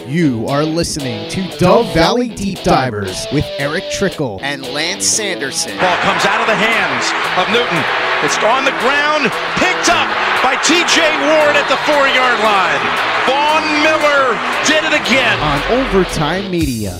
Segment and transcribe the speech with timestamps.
[0.00, 5.76] You are listening to Dove Valley Deep Divers with Erick Trickel and Lance Sanderson.
[5.76, 7.76] Ball comes out of the hands of Newton.
[8.24, 9.28] It's on the ground,
[9.60, 10.08] picked up
[10.42, 12.80] by TJ Ward at the four yard line.
[13.28, 14.32] Von Miller
[14.64, 15.38] did it again.
[15.40, 16.98] On Overtime Media.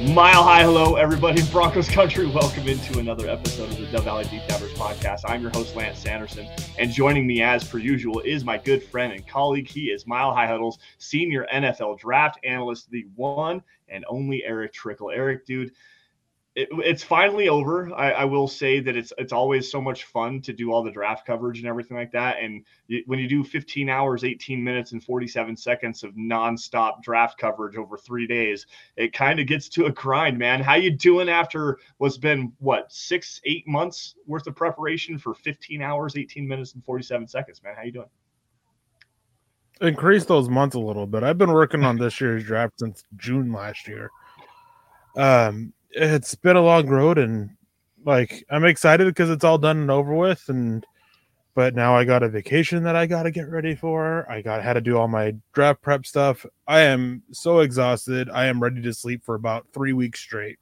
[0.00, 2.24] Mile high hello, everybody in Broncos country.
[2.28, 5.22] Welcome into another episode of the Dove Valley Deep Divers podcast.
[5.26, 6.46] I'm your host, Lance Sanderson,
[6.78, 9.66] and joining me as per usual is my good friend and colleague.
[9.66, 15.10] He is Mile High Huddle's senior NFL draft analyst, the one and only Erick Trickel.
[15.10, 15.72] Erick, dude,
[16.58, 17.94] it, it's finally over.
[17.94, 20.90] I, I, will say that it's it's always so much fun to do all the
[20.90, 22.38] draft coverage and everything like that.
[22.42, 27.38] And you, when you do 15 hours, 18 minutes, and 47 seconds of nonstop draft
[27.38, 30.60] coverage over three days, it kind of gets to a grind, man.
[30.60, 35.80] How you doing after what's been what six, eight months worth of preparation for 15
[35.80, 37.74] hours, 18 minutes, and 47 seconds, man?
[37.76, 38.10] How you doing?
[39.80, 41.22] Increase those months a little bit.
[41.22, 44.10] I've been working on this year's draft since June last year.
[45.16, 47.50] Um, it's been a long road and
[48.04, 50.84] like I'm excited because it's all done and over with and
[51.54, 54.30] but now I got a vacation that I got to get ready for.
[54.30, 56.46] I got had to do all my draft prep stuff.
[56.68, 58.30] I am so exhausted.
[58.30, 60.58] I am ready to sleep for about 3 weeks straight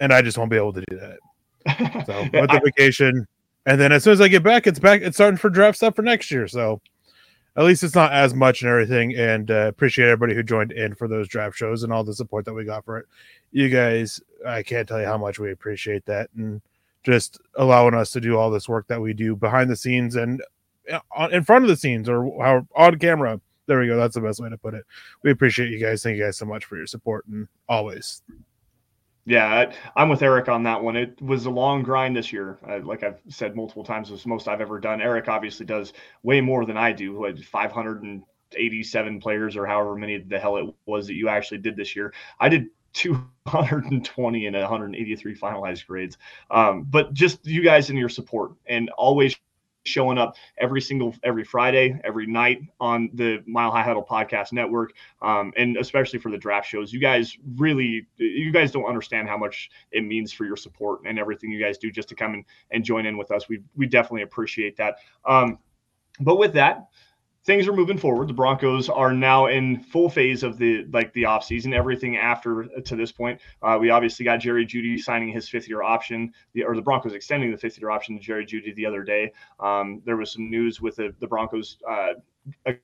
[0.00, 1.18] and I just won't be able to do that.
[2.06, 3.26] So, with the vacation
[3.66, 5.96] and then as soon as I get back it's back it's starting for draft stuff
[5.96, 6.48] for next year.
[6.48, 6.80] So
[7.58, 9.16] at least it's not as much and everything.
[9.16, 12.44] And uh, appreciate everybody who joined in for those draft shows and all the support
[12.44, 13.06] that we got for it.
[13.50, 16.60] You guys, I can't tell you how much we appreciate that and
[17.02, 20.42] just allowing us to do all this work that we do behind the scenes and
[20.92, 23.40] uh, in front of the scenes or on camera.
[23.66, 23.96] There we go.
[23.98, 24.84] That's the best way to put it.
[25.22, 26.02] We appreciate you guys.
[26.02, 28.22] Thank you guys so much for your support and always.
[29.26, 30.96] Yeah, I'm with Erick on that one.
[30.96, 32.58] It was a long grind this year.
[32.66, 35.02] Uh, like I've said multiple times, it was most I've ever done.
[35.02, 37.14] Erick obviously does way more than I do.
[37.14, 41.76] Who had 587 players or however many the hell it was that you actually did
[41.76, 42.14] this year.
[42.40, 46.18] I did 220 and 183 finalized grades.
[46.50, 49.36] Um, but just you guys and your support and always
[49.88, 54.92] showing up every single every Friday, every night on the Mile High Huddle podcast network,
[55.22, 56.92] um, and especially for the draft shows.
[56.92, 61.18] You guys really, you guys don't understand how much it means for your support and
[61.18, 63.48] everything you guys do just to come and, and join in with us.
[63.48, 64.96] We we definitely appreciate that.
[65.24, 65.58] Um,
[66.20, 66.88] but with that,
[67.48, 68.28] things are moving forward.
[68.28, 72.82] The Broncos are now in full phase of the like the offseason, everything after uh,
[72.84, 73.40] to this point.
[73.62, 77.14] Uh, we obviously got Jerry Jeudy signing his fifth year option, the, or the Broncos
[77.14, 79.32] extending the fifth year option to Jerry Jeudy the other day.
[79.60, 81.78] Um, there was some news with the, the Broncos.
[81.90, 82.14] Uh,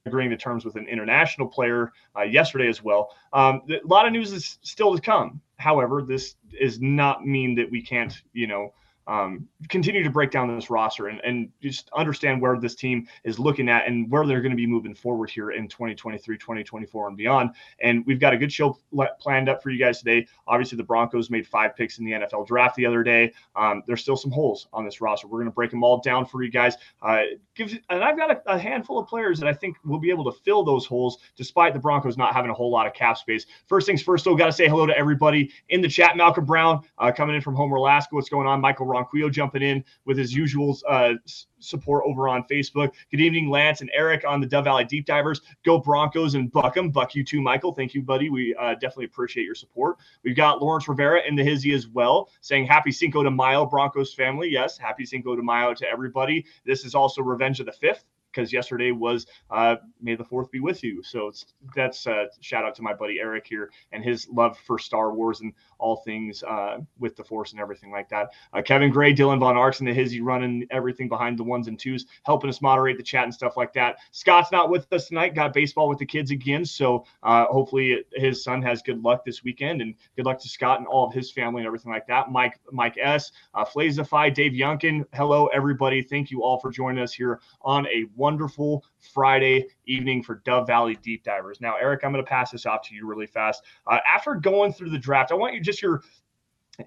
[0.05, 3.15] agreeing to terms with an international player uh, yesterday as well.
[3.33, 5.41] Um, a lot of news is still to come.
[5.57, 8.75] However, this does not mean that we can't, you know,
[9.07, 13.39] um, continue to break down this roster and, and just understand where this team is
[13.39, 17.17] looking at and where they're going to be moving forward here in 2023, 2024, and
[17.17, 17.51] beyond.
[17.81, 18.79] And we've got a good show
[19.21, 20.27] planned up for you guys today.
[20.47, 23.33] Obviously, the Broncos made five picks in the NFL draft the other day.
[23.57, 25.27] Um, there's still some holes on this roster.
[25.27, 26.77] We're going to break them all down for you guys.
[27.03, 27.23] Uh,
[27.55, 30.25] give, and I've got a, a handful of players that I think will be able
[30.25, 33.47] to fill those holes despite the Broncos not having a whole lot of cap space.
[33.67, 36.17] First things first, though, got to say hello to everybody in the chat.
[36.17, 38.15] Malcolm Brown uh, coming in from Homer, Alaska.
[38.15, 38.61] What's going on?
[38.61, 41.15] Michael Ronquillo jumping in with his usual uh,
[41.59, 42.93] support over on Facebook.
[43.11, 45.41] Good evening, Lance and Erick on the Dove Valley Deep Divers.
[45.65, 46.91] Go Broncos and buck them.
[46.91, 47.73] Buck you too, Michael.
[47.73, 48.31] Thank you, buddy.
[48.31, 49.99] We uh, definitely appreciate your support.
[50.23, 54.15] We've got Lawrence Rivera in the hizzy as well, saying happy Cinco de Mayo, Broncos
[54.15, 54.49] family.
[54.49, 56.45] Yes, happy Cinco de Mayo to everybody.
[56.65, 58.05] This is also Revenge of the Fifth
[58.35, 61.03] because yesterday was uh, May the Fourth be with you.
[61.03, 61.33] So
[61.75, 65.41] that's uh, shout out to my buddy Erick here and his love for Star Wars
[65.41, 68.31] and all things uh, with the Force and everything like that.
[68.53, 71.79] Uh, Kevin Gray, Dylan Von Arx, and the Hizzy running everything behind the ones and
[71.79, 73.97] twos, helping us moderate the chat and stuff like that.
[74.13, 75.35] Scott's not with us tonight.
[75.35, 79.45] Got baseball with the kids again, so uh, hopefully his son has good luck this
[79.45, 82.31] weekend, and good luck to Scott and all of his family and everything like that.
[82.31, 85.05] Mike, Mike S, uh, Flazify, Dave Yunkin.
[85.13, 86.03] Hello, everybody.
[86.03, 88.83] Thank you all for joining us here on a wonderful
[89.13, 91.61] Friday evening for Dove Valley Deep Divers.
[91.61, 93.63] Now, Erick, I'm going to pass this off to you really fast.
[93.87, 96.03] Uh, after going through the draft, I want you just your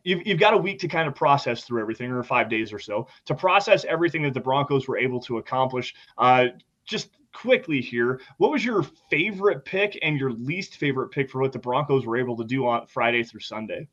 [0.04, 2.80] You've, you've got a week to kind of process through everything, or five days or
[2.80, 5.96] so, to process everything that the Broncos were able to accomplish.
[6.18, 6.48] Uh,
[6.84, 11.54] just quickly here, what was your favorite pick and your least favorite pick for what
[11.54, 13.88] the Broncos were able to do on Friday through Sunday?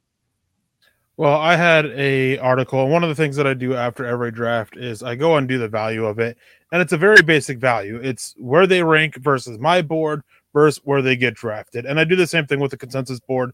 [1.16, 4.32] Well, I had a article, and one of the things that I do after every
[4.32, 6.36] draft is I go and do the value of it,
[6.72, 8.00] and it's a very basic value.
[8.02, 10.22] It's where they rank versus my board
[10.52, 13.52] versus where they get drafted, and I do the same thing with the consensus board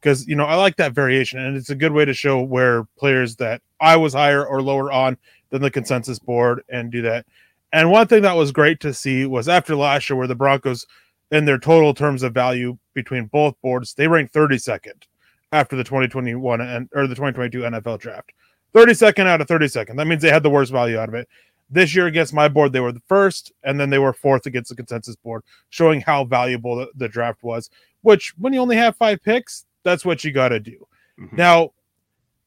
[0.00, 2.84] because you know I like that variation, and it's a good way to show where
[2.98, 5.18] players that I was higher or lower on
[5.50, 7.26] than the consensus board, and do that.
[7.74, 10.86] And one thing that was great to see was after last year, where the Broncos,
[11.30, 15.04] in their total terms of value between both boards, they ranked 32nd
[15.52, 18.32] after the 2021 and or the 2022 NFL draft.
[18.74, 19.96] 32nd out of 32nd.
[19.96, 21.28] That means they had the worst value out of it.
[21.70, 24.70] This year against my board, they were the first, and then they were fourth against
[24.70, 27.70] the consensus board, showing how valuable the, the draft was.
[28.02, 30.86] Which, when you only have five picks, that's what you got to do.
[31.20, 31.36] Mm-hmm.
[31.36, 31.72] Now,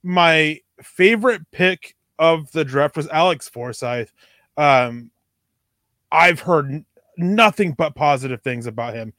[0.03, 4.11] my favorite pick of the draft was Alex Forsyth.
[4.57, 5.11] Um,
[6.11, 6.85] I've heard n-
[7.17, 9.13] nothing but positive things about him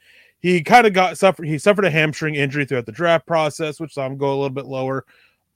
[0.46, 1.48] he kind of got suffered.
[1.48, 4.50] He suffered a hamstring injury throughout the draft process, which saw him go a little
[4.50, 5.04] bit lower.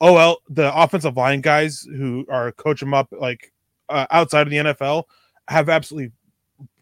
[0.00, 3.52] Oh well, the offensive line guys who are coach him up like
[3.88, 5.04] uh, outside of the NFL
[5.46, 6.10] have absolutely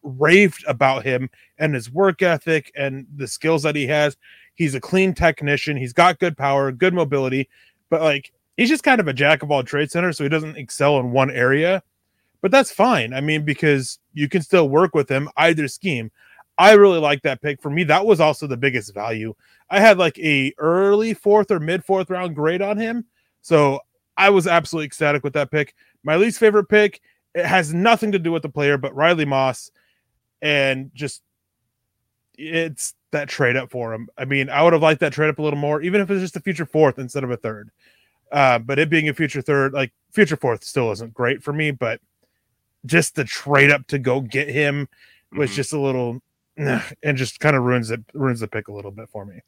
[0.02, 1.28] raved about him
[1.58, 4.16] and his work ethic and the skills that he has.
[4.54, 5.76] He's a clean technician.
[5.76, 7.50] He's got good power, good mobility,
[7.90, 10.56] but like he's just kind of a jack of all trades center, so he doesn't
[10.56, 11.82] excel in one area.
[12.40, 13.12] But that's fine.
[13.12, 16.10] I mean, because you can still work with him either scheme.
[16.58, 17.62] I really like that pick.
[17.62, 19.34] For me, that was also the biggest value.
[19.70, 23.04] I had like a early fourth or mid fourth round grade on him.
[23.42, 23.80] So
[24.16, 25.74] I was absolutely ecstatic with that pick.
[26.02, 27.00] My least favorite pick,
[27.34, 29.70] it has nothing to do with the player, but Riley Moss.
[30.42, 31.22] And just
[32.36, 34.08] it's that trade up for him.
[34.18, 36.20] I mean, I would have liked that trade up a little more, even if it's
[36.20, 37.70] just a future fourth instead of a third.
[38.30, 41.70] Uh, but it being a future third, like future fourth, still isn't great for me.
[41.70, 42.00] But
[42.84, 44.88] just the trade up to go get him
[45.32, 45.56] was mm-hmm.
[45.56, 46.20] just a little
[47.02, 49.40] and just kind of ruins it ruins the pick a little bit for me.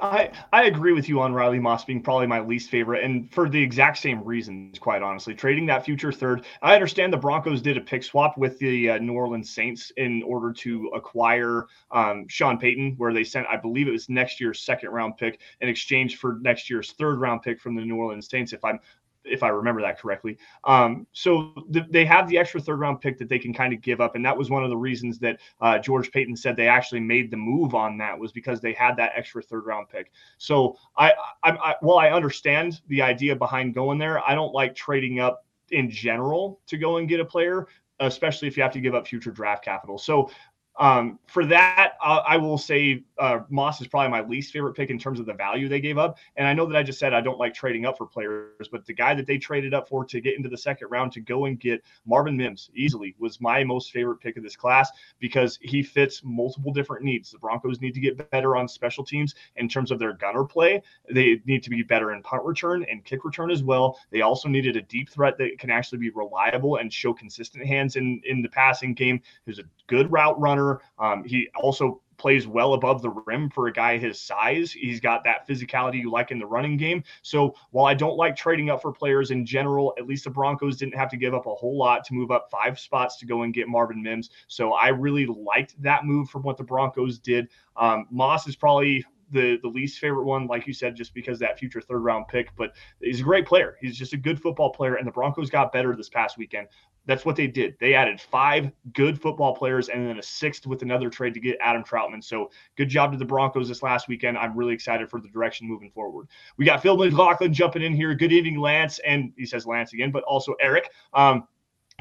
[0.00, 3.48] I, I agree with you on Riley Moss being probably my least favorite, and for
[3.48, 5.34] the exact same reasons, quite honestly.
[5.34, 8.98] Trading that future third, I understand the Broncos did a pick swap with the uh,
[8.98, 13.88] New Orleans Saints in order to acquire um, Sean Payton, where they sent, I believe
[13.88, 17.60] it was next year's second round pick in exchange for next year's third round pick
[17.60, 18.78] from the New Orleans Saints, if I'm
[19.24, 20.38] if I remember that correctly.
[20.64, 23.80] Um, so th- they have the extra third round pick that they can kind of
[23.80, 26.68] give up, and that was one of the reasons that uh, George Paton said they
[26.68, 30.10] actually made the move on that was because they had that extra third round pick.
[30.38, 31.12] So I,
[31.42, 35.44] I, I while I understand the idea behind going there, I don't like trading up
[35.70, 37.66] in general to go and get a player
[38.00, 39.98] especially if you have to give up future draft capital.
[39.98, 40.30] So
[40.78, 44.90] um, for that, uh, I will say uh, Moss is probably my least favorite pick
[44.90, 46.18] in terms of the value they gave up.
[46.36, 48.86] And I know that I just said I don't like trading up for players, but
[48.86, 51.46] the guy that they traded up for to get into the second round to go
[51.46, 55.82] and get Marvin Mims easily was my most favorite pick of this class because he
[55.82, 57.32] fits multiple different needs.
[57.32, 60.82] The Broncos need to get better on special teams in terms of their gunner play.
[61.12, 63.98] They need to be better in punt return and kick return as well.
[64.10, 67.96] They also needed a deep threat that can actually be reliable and show consistent hands
[67.96, 69.20] in in the passing game.
[69.44, 70.67] Who's a good route runner.
[70.98, 74.72] Um, he also plays well above the rim for a guy his size.
[74.72, 77.04] He's got that physicality you like in the running game.
[77.22, 80.76] So while I don't like trading up for players in general, at least the Broncos
[80.76, 83.42] didn't have to give up a whole lot to move up five spots to go
[83.42, 84.30] and get Marvin Mims.
[84.48, 87.48] So I really liked that move from what the Broncos did.
[87.76, 91.58] Um, Moss is probably the the least favorite one, like you said, just because that
[91.58, 92.54] future third round pick.
[92.56, 93.76] But he's a great player.
[93.80, 96.68] He's just a good football player, and the Broncos got better this past weekend.
[97.08, 97.74] That's what they did.
[97.80, 101.56] They added five good football players and then a sixth with another trade to get
[101.58, 102.22] Adam Trautman.
[102.22, 104.36] So good job to the Broncos this last weekend.
[104.36, 106.28] I'm really excited for the direction moving forward.
[106.58, 108.14] We got Phil McLaughlin jumping in here.
[108.14, 108.98] Good evening, Lance.
[109.06, 110.90] And he says Lance again, but also Erick.
[111.14, 111.48] Um,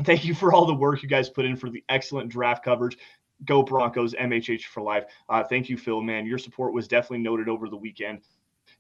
[0.04, 2.98] thank you for all the work you guys put in for the excellent draft coverage.
[3.46, 5.06] Go Broncos, MHH for life.
[5.30, 6.26] Uh, thank you, Phil, man.
[6.26, 8.22] Your support was definitely noted over the weekend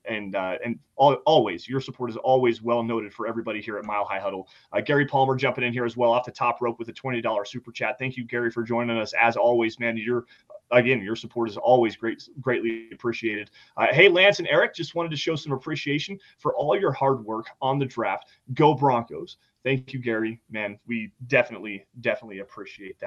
[0.07, 3.85] and uh, and all, always your support is always well noted for everybody here at
[3.85, 4.47] Mile High Huddle.
[4.71, 7.21] Uh, Gary Palmer jumping in here as well off the top rope with a twenty
[7.21, 7.97] dollars super chat.
[7.99, 9.97] Thank you, Gary, for joining us as always, man.
[9.97, 10.25] You're
[10.71, 13.51] again, your support is always great, greatly appreciated.
[13.77, 17.23] Uh, hey, Lance and Erick, just wanted to show some appreciation for all your hard
[17.23, 18.27] work on the draft.
[18.53, 19.37] Go Broncos!
[19.63, 20.41] Thank you, Gary.
[20.49, 23.06] Man, we definitely, definitely appreciate that.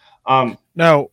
[0.25, 1.09] Um, now,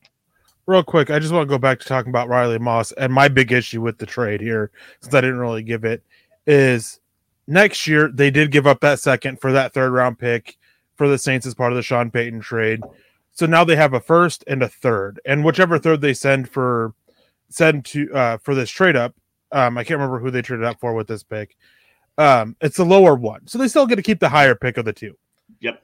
[0.67, 3.29] real quick, I just want to go back to talking about Riley Moss and my
[3.29, 6.03] big issue with the trade here, since I didn't really give it,
[6.47, 7.01] is
[7.47, 10.57] next year they did give up that second for that third round pick
[10.97, 12.81] for the Saints as part of the Sean Payton trade.
[13.33, 16.93] So now they have a first and a third, and whichever third they send for
[17.49, 19.15] send to uh, for this trade up,
[19.53, 21.57] um, I can't remember who they traded up for with this pick.
[22.19, 24.85] Um, it's the lower one, so they still get to keep the higher pick of
[24.85, 25.17] the two.
[25.61, 25.81] Yep.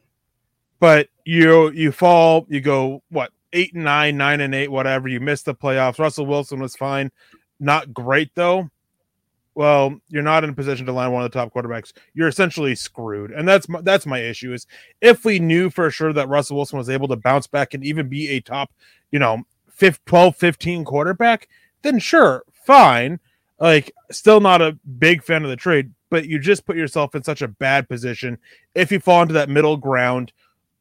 [0.85, 5.09] But you you fall, you go what eight and nine, nine and eight, whatever.
[5.09, 5.99] You miss the playoffs.
[5.99, 7.11] Russell Wilson was fine,
[7.59, 8.69] not great though.
[9.55, 11.95] Well, you're not in a position to land one of the top quarterbacks.
[12.12, 14.53] You're essentially screwed, and that's my, that's my issue.
[14.53, 14.67] Is
[15.00, 18.11] if we knew for sure that Russell Wilson was able to bounce back and even
[18.11, 18.71] be a top,
[19.11, 21.49] you know, 5, 12, 15 quarterback,
[21.81, 23.21] then sure, fine.
[23.59, 27.23] Like, still not a big fan of the trade, but you just put yourself in
[27.23, 28.37] such a bad position
[28.75, 30.35] if you fall into that middle ground.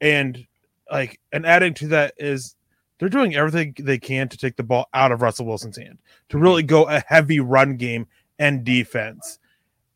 [0.04, 0.46] And
[0.92, 2.56] like, and adding to that is
[3.00, 5.98] they're doing everything they can to take the ball out of Russell Wilson's hand,
[6.30, 8.06] to really go a heavy run game
[8.38, 9.40] and defense.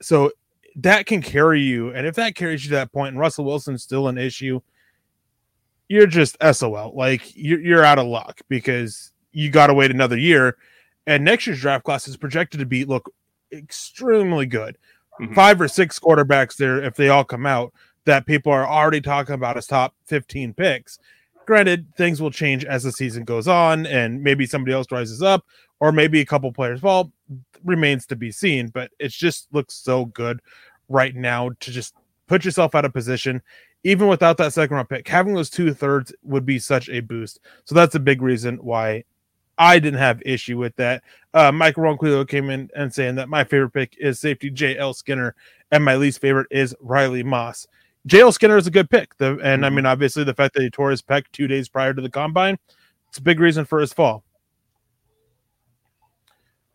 [0.01, 0.31] So
[0.77, 1.89] that can carry you.
[1.89, 4.61] And if that carries you to that point and Russell Wilson's still an issue,
[5.89, 6.93] you're just SOL.
[6.95, 10.57] Like you're, you're out of luck because you got to wait another year.
[11.05, 13.11] And next year's draft class is projected to be look
[13.51, 14.77] extremely good.
[15.19, 15.33] Mm-hmm.
[15.33, 17.73] Five or six quarterbacks there, if they all come out,
[18.07, 20.97] that people are already talking about as top 15 picks.
[21.45, 25.45] Granted, things will change as the season goes on, and maybe somebody else rises up,
[25.79, 27.11] or maybe a couple players fall.
[27.63, 30.41] Remains to be seen, but it just looks so good
[30.87, 31.95] right now to just
[32.27, 33.41] put yourself out of position.
[33.83, 37.39] Even without that second round pick, having those two thirds would be such a boost.
[37.65, 39.03] So that's a big reason why
[39.57, 41.03] I didn't have issue with that.
[41.33, 44.93] Uh, Michael Ronquillo came in and saying that my favorite pick is safety J.L.
[44.93, 45.35] Skinner,
[45.71, 47.67] and my least favorite is Riley Moss.
[48.07, 49.17] JL Skinner is a good pick.
[49.17, 49.63] The, and mm-hmm.
[49.63, 52.09] I mean, obviously, the fact that he tore his pec two days prior to the
[52.09, 52.57] combine,
[53.09, 54.23] it's a big reason for his fall.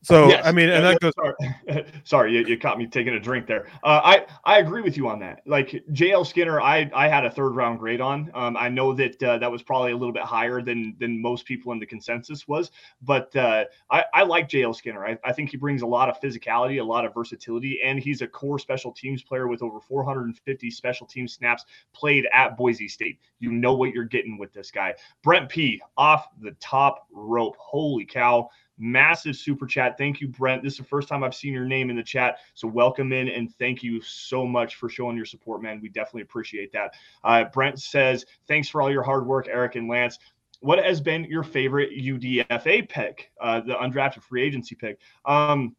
[0.03, 0.45] So Yes.
[0.45, 1.13] I mean, and that goes.
[1.15, 3.67] Sorry, sorry you, you caught me taking a drink there.
[3.85, 5.43] Uh, I I agree with you on that.
[5.47, 8.31] Like JL Skinner, I I had a third round grade on.
[8.35, 11.47] Um, I know that uh, that was probably a little bit higher than than most
[11.47, 15.07] people in the consensus was, but uh, I I like JL Skinner.
[15.07, 18.23] I, I think he brings a lot of physicality, a lot of versatility, and he's
[18.23, 23.21] a core special teams player with over 450 special team snaps played at Boise State.
[23.39, 24.95] You know what you're getting with this guy.
[25.23, 27.57] Brent P off the top rope.
[27.59, 28.49] Holy cow
[28.83, 29.97] massive super chat.
[29.97, 30.62] Thank you, Brent.
[30.62, 32.39] This is the first time I've seen your name in the chat.
[32.55, 35.81] So welcome in and thank you so much for showing your support, man.
[35.81, 36.95] We definitely appreciate that.
[37.23, 40.19] Uh, Brent says, thanks for all your hard work, Erick and Lance.
[40.61, 44.99] What has been your favorite UDFA pick, uh, the undrafted free agency pick?
[45.25, 45.75] Um,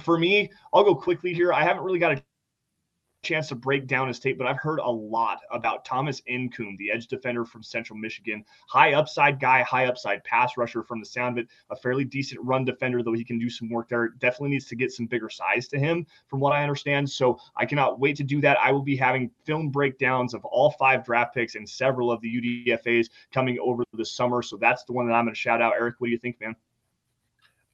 [0.00, 1.52] for me, I'll go quickly here.
[1.52, 2.22] I haven't really got a
[3.26, 6.90] chance to break down his tape, but I've heard a lot about Thomas Incoom, the
[6.90, 8.44] edge defender from Central Michigan.
[8.68, 11.50] High upside guy, high upside pass rusher from the sound of it.
[11.70, 14.08] A fairly decent run defender, though he can do some work there.
[14.18, 17.08] Definitely needs to get some bigger size to him, from what I understand.
[17.10, 18.58] So I cannot wait to do that.
[18.62, 22.64] I will be having film breakdowns of all five draft picks and several of the
[22.66, 24.42] UDFAs coming over the summer.
[24.42, 25.74] So that's the one that I'm going to shout out.
[25.74, 26.54] Erick, what do you think, man?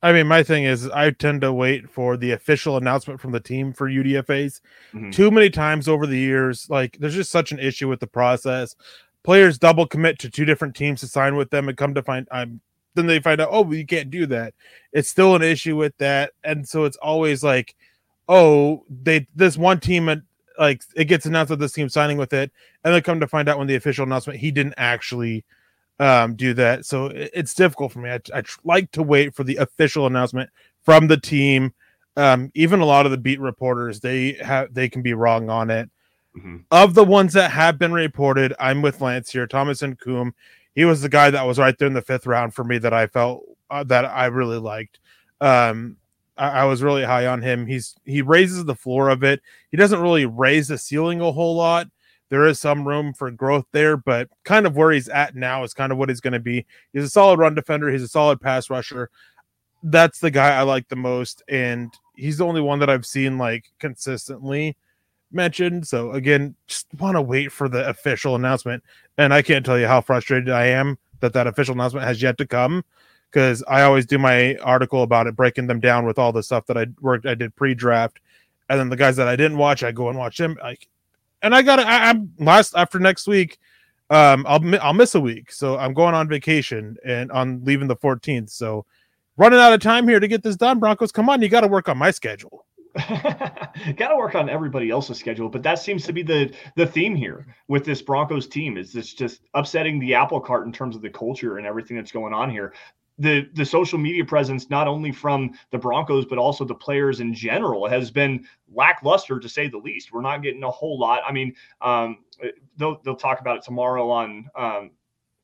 [0.03, 3.41] I mean, my thing is, I tend to wait for the official announcement from the
[3.41, 4.61] team for UDFA's.
[4.93, 5.13] Mhm.
[5.13, 8.75] Too many times over the years, like there's just such an issue with the process.
[9.23, 12.27] Players double commit to two different teams to sign with them, and come to find,
[12.33, 12.61] I'm
[12.95, 14.53] then they find out, oh, well, you can't do that.
[14.93, 17.75] It's still an issue with that, and so it's always like,
[18.29, 20.23] oh, they this one team and
[20.59, 22.51] like it gets announced that this team's signing with it,
[22.85, 25.45] and they come to find out when the official announcement he didn't actually
[26.03, 26.85] um, do that.
[26.85, 28.11] So it- it's difficult for me.
[28.11, 30.51] I, I tr- like to wait for the official announcement
[30.83, 31.73] from the team.
[32.17, 35.71] Um, even a lot of the beat reporters, they have they can be wrong on
[35.71, 35.89] it.
[36.37, 36.65] Mhm.
[36.71, 39.47] Of the ones that have been reported, I'm with Lance here.
[39.47, 40.33] Thomas Incoom,
[40.75, 42.93] he was the guy that was right there in the fifth round for me that
[42.95, 44.99] I felt uh, that I really liked.
[45.41, 45.97] Um,
[46.37, 47.67] I, I was really high on him.
[47.67, 49.41] He's he raises the floor of it.
[49.71, 51.89] He doesn't really raise the ceiling a whole lot.
[52.33, 55.75] There is some room for growth there, but kind of where he's at now is
[55.75, 56.65] kind of what he's going to be.
[56.95, 57.91] He's a solid run defender.
[57.91, 59.11] He's a solid pass rusher.
[59.83, 63.37] That's the guy I like the most, and he's the only one that I've seen
[63.37, 64.79] like consistently
[65.31, 65.87] mentioned.
[65.87, 68.83] So again, just want to wait for the official announcement,
[69.19, 72.39] and I can't tell you how frustrated I am that that official announcement has yet
[72.39, 72.83] to come
[73.31, 76.65] because I always do my article about it, breaking them down with all the stuff
[76.69, 78.21] that I worked, I did pre-draft,
[78.71, 80.57] and then the guys that I didn't watch, I go and watch them.
[80.63, 80.89] Like,
[81.43, 83.59] and I got to I'm last after next week.
[84.11, 87.97] Um, I'll I'll miss a week, so I'm going on vacation and on leaving the
[87.97, 88.51] 14th.
[88.51, 88.85] So
[89.37, 90.79] running out of time here to get this done.
[90.79, 92.67] Broncos, come on, you got to work on my schedule.
[93.97, 97.17] Got to work on everybody else's schedule, but that seems to be the the theme
[97.17, 98.77] here with this Broncos team.
[98.77, 102.13] Is this just upsetting the apple cart in terms of the culture and everything that's
[102.13, 102.75] going on here?
[103.19, 107.35] The the social media presence, not only from the Broncos but also the players in
[107.35, 110.13] general, has been lackluster to say the least.
[110.13, 111.21] We're not getting a whole lot.
[111.27, 112.25] I mean, um,
[112.77, 114.91] they'll they'll talk about it tomorrow on um,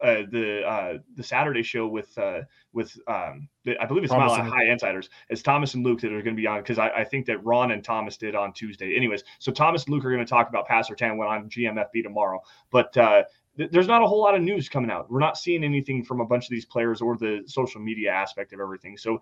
[0.00, 4.38] uh, the uh, the Saturday show with uh, with um, the, I believe it's Thomas
[4.38, 5.10] Mile High Insiders.
[5.28, 7.44] It's Thomas and Luke that are going to be on because I, I think that
[7.44, 8.94] Ron and Thomas did on Tuesday.
[8.96, 12.04] Anyways, so Thomas and Luke are going to talk about Pastor Tan when on GMFB
[12.04, 12.40] tomorrow.
[12.70, 13.24] But uh,
[13.58, 15.10] th- there's not a whole lot of news coming out.
[15.10, 18.54] We're not seeing anything from a bunch of these players or the social media aspect
[18.54, 18.96] of everything.
[18.96, 19.20] So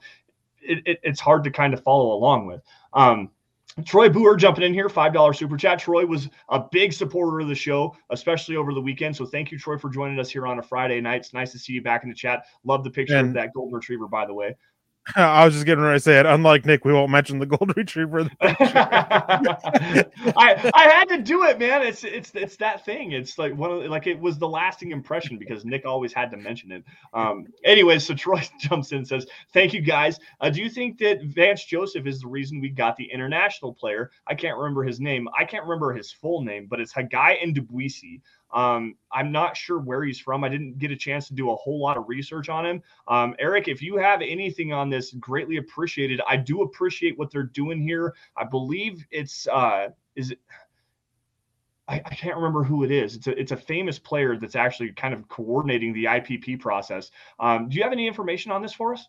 [0.62, 2.62] it, it, it's hard to kind of follow along with.
[2.92, 3.30] Um,
[3.84, 5.78] Troy Boer jumping in here, $5 super chat.
[5.78, 9.14] Troy was a big supporter of the show, especially over the weekend.
[9.14, 11.22] So thank you, Troy, for joining us here on a Friday night.
[11.22, 12.46] It's nice to see you back in the chat.
[12.64, 14.56] Love the picture of that golden retriever, by the way.
[15.14, 16.26] I was just getting ready to say it.
[16.26, 18.28] Unlike Nick, we won't mention the gold retriever.
[18.40, 20.04] I
[20.74, 21.82] I had to do it, man.
[21.82, 23.12] It's it's it's that thing.
[23.12, 26.36] It's like one of like it was the lasting impression because Nick always had to
[26.36, 26.84] mention it.
[27.14, 27.46] Um.
[27.64, 30.18] Anyways, so Troy jumps in and says, "Thank you guys.
[30.40, 34.10] Uh, do you think that Vance Joseph is the reason we got the international player?
[34.26, 35.28] I can't remember his name.
[35.38, 38.20] I can't remember his full name, but it's Haggai Ndubuisi.
[38.52, 40.44] Um, I'm not sure where he's from.
[40.44, 42.82] I didn't get a chance to do a whole lot of research on him.
[43.08, 46.20] Um, Erick, if you have anything on this, greatly appreciated.
[46.28, 48.14] I do appreciate what they're doing here.
[48.36, 50.40] I believe it's uh, is it.
[51.88, 53.14] I, I can't remember who it is.
[53.16, 57.10] It's a it's a famous player that's actually kind of coordinating the IPP process.
[57.38, 59.06] Um, do you have any information on this for us?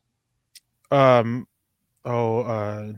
[0.91, 1.47] Um,
[2.06, 2.93] oh, uh,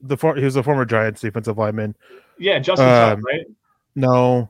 [0.00, 1.96] the for, he was a former Giants defensive lineman.
[2.38, 3.46] Yeah, Justin, Tuck, Um, right?
[3.96, 4.48] No,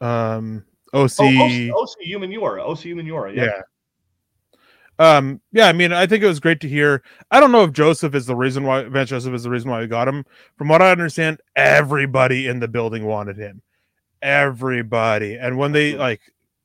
[0.00, 1.70] um, Osi.
[1.70, 3.34] Oh, Osi, Osi Umenyiora, Osi Umenyiora.
[3.34, 3.44] Yeah.
[3.44, 3.62] yeah.
[4.98, 7.02] Um, yeah, I mean, I think it was great to hear.
[7.30, 9.80] I don't know if Joseph is the reason why Vance Joseph is the reason why
[9.80, 10.24] we got him.
[10.56, 13.62] From what I understand, everybody in the building wanted him.
[14.20, 15.36] Everybody.
[15.36, 16.20] And when they like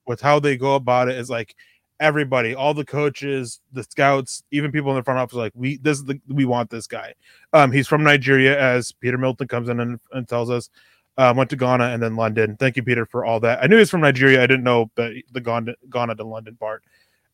[0.06, 1.56] with how they go about it is like
[2.00, 5.98] everybody, all the coaches, the scouts, even people in the front office, like we this
[5.98, 7.14] is the we want this guy.
[7.54, 10.70] Um, he's from Nigeria, as Peter Milton comes in and, and tells us.
[11.18, 12.56] Uh, went to Ghana and then London.
[12.58, 13.64] Thank you, Peter, for all that.
[13.64, 14.44] I knew he was from Nigeria.
[14.44, 16.84] I didn't know the the Ghana, Ghana to London part.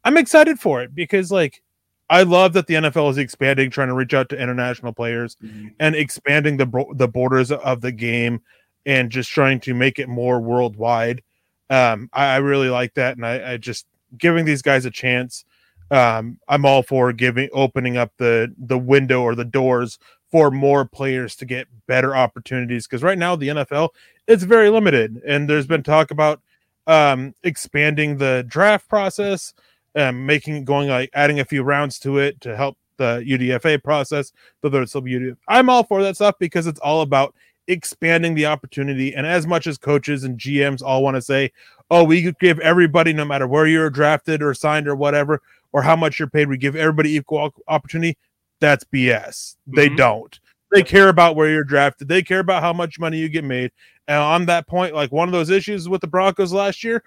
[0.05, 1.61] I'm excited for it because like
[2.09, 5.69] I love that the NFL is expanding, trying to reach out to international players mm-hmm.
[5.79, 8.41] and expanding the the borders of the game
[8.85, 11.23] and just trying to make it more worldwide.
[11.69, 15.45] Um, I, I really like that, and I, I, just giving these guys a chance.
[15.89, 19.97] Um, I'm all for giving opening up the the window or the doors
[20.33, 23.89] for more players to get better opportunities because right now the NFL
[24.27, 26.41] it's very limited, and there's been talk about
[26.87, 29.53] um, expanding the draft process
[29.95, 34.31] um, making going like adding a few rounds to it to help the UDFA process.
[34.63, 35.37] Though it's still UDFA.
[35.47, 37.35] I'm all for that stuff because it's all about
[37.67, 39.13] expanding the opportunity.
[39.13, 41.51] And as much as coaches and GMs all want to say,
[41.91, 45.43] "Oh, we give everybody, no matter where you're drafted or signed or whatever,
[45.73, 48.17] or how much you're paid, we give everybody equal opportunity."
[48.63, 49.57] That's BS.
[49.67, 49.75] Mm-hmm.
[49.75, 50.39] They don't.
[50.71, 52.07] They care about where you're drafted.
[52.07, 53.71] They care about how much money you get made.
[54.07, 57.03] And on that point, like one of those issues with the Broncos last year,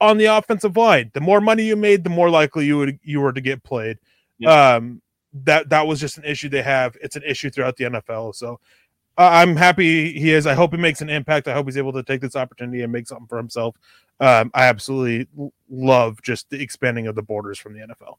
[0.00, 1.12] on the offensive line.
[1.14, 3.98] The more money you made, the more likely you would you were to get played.
[4.46, 5.02] Um,
[5.44, 6.96] that that was just an issue they have.
[7.00, 8.34] It's an issue throughout the NFL.
[8.34, 8.58] So
[9.16, 10.46] uh, I'm happy he is.
[10.46, 11.46] I hope he makes an impact.
[11.46, 13.76] I hope he's able to take this opportunity and make something for himself.
[14.20, 15.28] Um, I absolutely
[15.70, 18.16] love just the expanding of the borders from the NFL.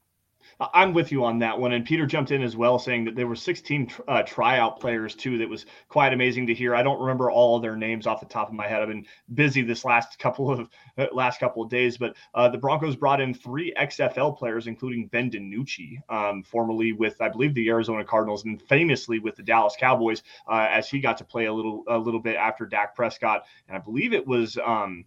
[0.59, 1.71] I'm with you on that one.
[1.71, 5.37] And Peter jumped in as well, saying that there were 16 uh, tryout players too.
[5.37, 6.75] That was quite amazing to hear.
[6.75, 8.81] I don't remember all of their names off the top of my head.
[8.81, 12.57] I've been busy this last couple of uh, last couple of days, but uh, the
[12.57, 17.69] Broncos brought in three XFL players, including Ben DiNucci, um, formerly with I believe the
[17.69, 21.53] Arizona Cardinals and famously with the Dallas Cowboys, uh, as he got to play a
[21.53, 24.57] little a little bit after Dak Prescott, and I believe it was.
[24.57, 25.05] Um,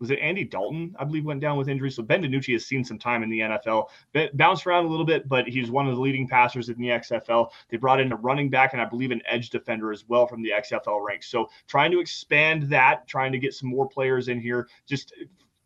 [0.00, 0.94] was it Andy Dalton?
[0.98, 1.90] I believe went down with injury.
[1.90, 3.88] So Ben DiNucci has seen some time in the NFL,
[4.34, 7.50] bounced around a little bit, but he's one of the leading passers in the XFL.
[7.68, 10.42] They brought in a running back and I believe an edge defender as well from
[10.42, 11.28] the XFL ranks.
[11.28, 15.12] So trying to expand that, trying to get some more players in here, just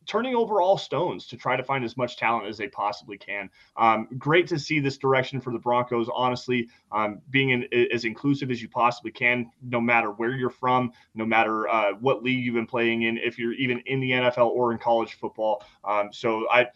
[0.06, 3.50] turning over all stones to try to find as much talent as they possibly can.
[3.76, 6.08] Um, great to see this direction for the Broncos.
[6.14, 10.92] Honestly, um, being in, as inclusive as you possibly can, no matter where you're from,
[11.14, 14.48] no matter uh, what league you've been playing in, if you're even in the NFL
[14.48, 15.64] or in college football.
[15.84, 16.66] Um, so I,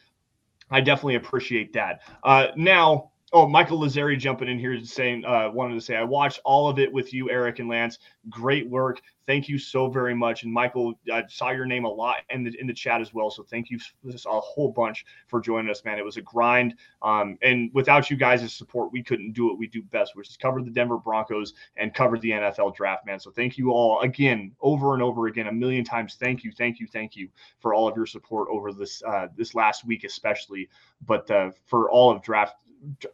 [0.71, 2.03] I definitely appreciate that.
[2.23, 6.41] Uh, now Oh, Michael Lazari jumping in here saying, uh, wanted to say, I watched
[6.45, 7.99] all of it with you, Erick and Lance.
[8.29, 9.01] Great work.
[9.27, 10.43] Thank you so very much.
[10.43, 13.31] And Michael, I saw your name a lot in the in the chat as well.
[13.31, 15.99] So thank you a whole bunch for joining us, man.
[15.99, 16.75] It was a grind.
[17.03, 20.37] Um, and without you guys' support, we couldn't do what we do best, which is
[20.37, 23.21] cover the Denver Broncos and cover the NFL draft, man.
[23.21, 26.15] So thank you all again, over and over again, a million times.
[26.15, 27.29] Thank you, thank you, thank you
[27.61, 30.69] for all of your support over this uh, this last week, especially,
[31.05, 32.57] but uh, for all of draft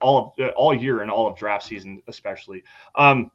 [0.01, 2.62] all of all year and all of draft season, especially.
[2.94, 3.31] Um,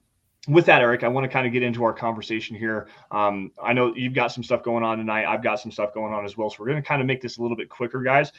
[0.48, 2.88] with that, Erick, I want to kind of get into our conversation here.
[3.12, 5.26] Um, I know you've got some stuff going on tonight.
[5.26, 6.50] I've got some stuff going on as well.
[6.50, 8.32] So we're going to kind of make this a little bit quicker, guys.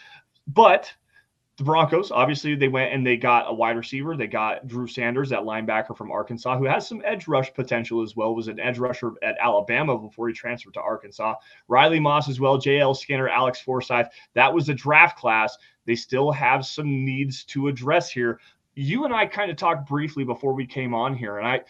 [0.46, 0.92] But
[1.58, 4.16] the Broncos, obviously, they went and they got a wide receiver.
[4.16, 8.16] They got Drew Sanders, that linebacker from Arkansas, who has some edge rush potential as
[8.16, 8.34] well.
[8.34, 11.34] Was an edge rusher at Alabama before he transferred to Arkansas.
[11.66, 12.94] Riley Moss as well, J.L.
[12.94, 14.08] Skinner, Alex Forsyth.
[14.34, 18.40] That was the draft class they still have some needs to address here.
[18.74, 21.62] You and I kind of talked briefly before we came on here, and I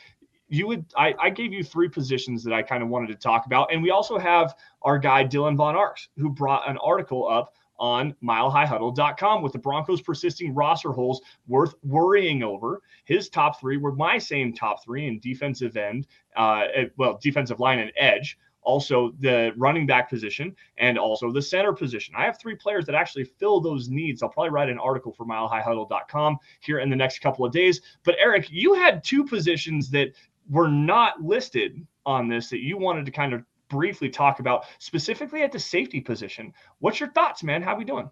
[0.49, 3.47] you would I, I, gave you three positions that I kind of wanted to talk
[3.47, 3.73] about.
[3.73, 8.15] And we also have our guy Dylan Von Arx, who brought an article up on
[8.25, 12.83] milehighhuddle.com with the Broncos persisting roster holes worth worrying over.
[13.05, 16.65] His top three were my same top three in defensive end, uh,
[16.97, 18.37] well, defensive line and edge
[18.69, 22.15] also the running back position, and also the center position.
[22.15, 24.23] I have three players that actually fill those needs.
[24.23, 27.81] I'll probably write an article for milehighhuddle.com here in the next couple of days.
[28.05, 30.13] But Erick, you had two positions that
[30.49, 35.43] were not listed on this that you wanted to kind of briefly talk about, specifically
[35.43, 36.53] at the safety position.
[36.79, 37.63] What's your thoughts, man?
[37.63, 38.11] How are we doing?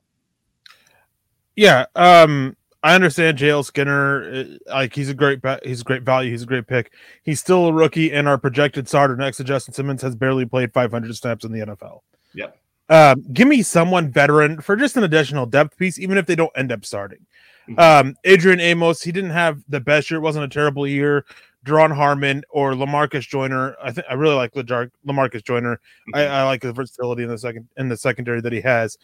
[1.55, 4.31] Yeah, um, I understand JL Skinner.
[4.31, 6.31] Uh, like he's a great, he's a great value.
[6.31, 6.93] He's a great pick.
[7.23, 10.73] He's still a rookie, and our projected starter next to Justin Simmons has barely played
[10.73, 12.01] 500 snaps in the NFL.
[12.35, 12.51] Yeah.
[12.89, 16.53] Um, give me someone veteran for just an additional depth piece, even if they don't
[16.55, 17.27] end up starting.
[17.69, 18.09] Mm-hmm.
[18.09, 20.19] Um, Adrian Amos, he didn't have the best year.
[20.19, 21.25] It wasn't a terrible year.
[21.67, 23.77] Duron Harmon or Lamarcus Joyner.
[23.83, 25.77] I think I really like Lamarcus Joyner.
[25.77, 26.15] Mm-hmm.
[26.15, 28.97] I, I, like the versatility in the second in the secondary that he has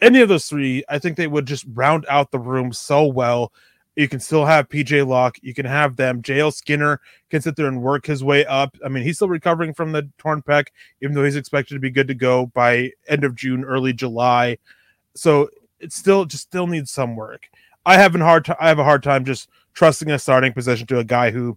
[0.00, 3.52] any of those three, I think they would just round out the room so well.
[3.94, 5.38] You can still have PJ Locke.
[5.40, 6.20] You can have them.
[6.20, 7.00] JL Skinner
[7.30, 8.76] can sit there and work his way up.
[8.84, 10.66] I mean, he's still recovering from the torn pec,
[11.00, 14.58] even though he's expected to be good to go by end of June, early July.
[15.14, 15.48] So
[15.80, 17.48] it still just still needs some work.
[17.86, 20.86] I have a hard t- I have a hard time just trusting a starting position
[20.88, 21.56] to a guy who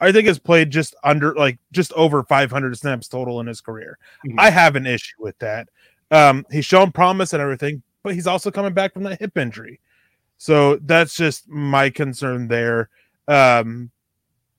[0.00, 3.98] I think has played just under like just over 500 snaps total in his career.
[4.26, 4.40] Mm-hmm.
[4.40, 5.68] I have an issue with that.
[6.10, 9.80] Um, he's shown promise and everything, but he's also coming back from that hip injury.
[10.38, 12.88] So that's just my concern there.
[13.28, 13.90] Um,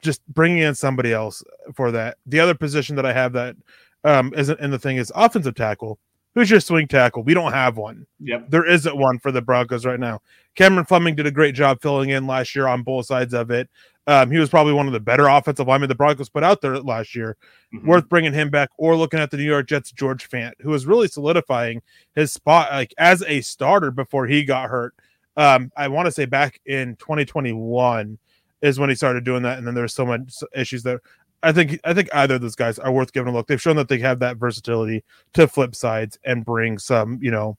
[0.01, 1.43] just bringing in somebody else
[1.75, 2.17] for that.
[2.25, 3.55] The other position that I have that
[4.03, 5.99] um, isn't in the thing is offensive tackle.
[6.33, 7.23] Who's your swing tackle?
[7.23, 8.05] We don't have one.
[8.21, 8.49] Yep.
[8.49, 10.21] There isn't one for the Broncos right now.
[10.55, 13.69] Cameron Fleming did a great job filling in last year on both sides of it.
[14.07, 16.79] Um, he was probably one of the better offensive linemen the Broncos put out there
[16.79, 17.37] last year.
[17.73, 17.87] Mm-hmm.
[17.87, 20.85] Worth bringing him back, or looking at the New York Jets George Fant, who was
[20.85, 21.81] really solidifying
[22.15, 24.95] his spot like as a starter before he got hurt.
[25.37, 28.17] Um, I want to say back in 2021
[28.61, 30.99] is when he started doing that, and then there's so much issues that
[31.43, 33.47] I think I think either of those guys are worth giving a look.
[33.47, 37.57] They've shown that they have that versatility to flip sides and bring some, you know,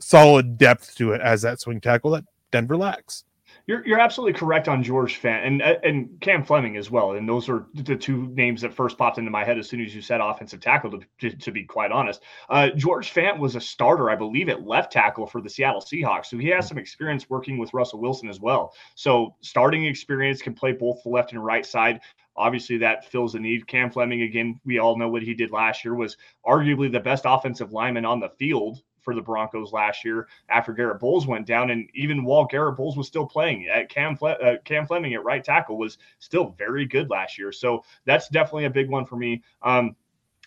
[0.00, 3.24] solid depth to it as that swing tackle that Denver lacks.
[3.66, 7.12] You're, you're absolutely correct on George Fant and and Cam Fleming as well.
[7.12, 9.94] And those are the two names that first popped into my head as soon as
[9.94, 10.90] you said offensive tackle.
[10.90, 14.66] To, to, to be quite honest, uh, George Fant was a starter, I believe, at
[14.66, 16.26] left tackle for the Seattle Seahawks.
[16.26, 18.74] So he has some experience working with Russell Wilson as well.
[18.96, 22.00] So starting experience can play both the left and right side.
[22.36, 23.66] Obviously, that fills the need.
[23.66, 26.16] Cam Fleming, again, we all know what he did last year, was
[26.46, 31.00] arguably the best offensive lineman on the field for the Broncos last year after Garrett
[31.00, 31.70] Bolles went down.
[31.70, 35.24] And even while Garrett Bolles was still playing, at Cam, Fle- uh, Cam Fleming at
[35.24, 37.52] right tackle was still very good last year.
[37.52, 39.42] So that's definitely a big one for me.
[39.62, 39.96] Um,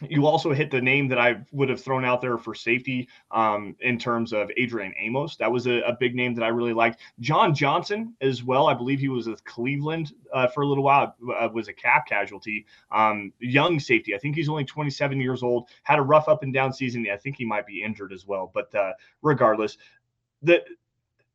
[0.02, 3.76] you also hit the name that I would have thrown out there for safety um,
[3.80, 5.38] in terms of Adrian Amos.
[5.38, 7.00] That was a, a, big name that I really liked.
[7.22, 8.68] John Johnson as well.
[8.68, 11.16] I believe he was with Cleveland uh, for a little while.
[11.40, 12.66] Uh, was a cap casualty.
[12.92, 14.14] Um, young safety.
[14.14, 15.70] I think he's only 27 years old.
[15.84, 17.08] Had a rough up and down season.
[17.12, 18.52] I think he might be injured as well.
[18.54, 19.78] But uh, regardless,
[20.42, 20.62] the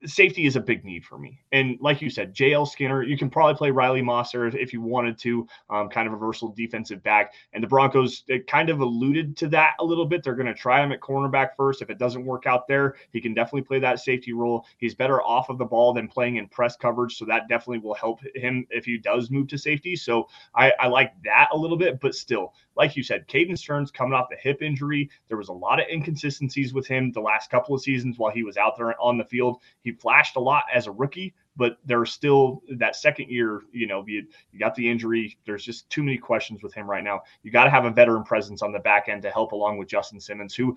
[0.06, 1.40] safety is a big need for me.
[1.52, 5.18] And like you said, JL Skinner, you can probably play Riley Mosser if, you wanted
[5.18, 7.34] to, um, kind of a versatile defensive back.
[7.52, 10.22] And the Broncos kind of alluded to that a little bit.
[10.22, 11.82] They're going to try him at cornerback first.
[11.82, 14.64] If it doesn't work out there, he can definitely play that safety role.
[14.78, 17.16] He's better off of the ball than playing in press coverage.
[17.16, 19.96] So that definitely will help him if he does move to safety.
[19.96, 23.90] So I, I like that a little bit, but still, like you said, Caden Sterns
[23.90, 25.10] coming off the hip injury.
[25.28, 28.42] There was a lot of inconsistencies with him the last couple of seasons while he
[28.42, 29.60] was out there on the field.
[29.82, 34.04] He flashed a lot as a rookie, but there's still that second year, you know,
[34.06, 35.38] you, you got the injury.
[35.44, 37.20] There's just too many questions with him right now.
[37.42, 39.88] You got to have a veteran presence on the back end to help along with
[39.88, 40.76] Justin Simmons, who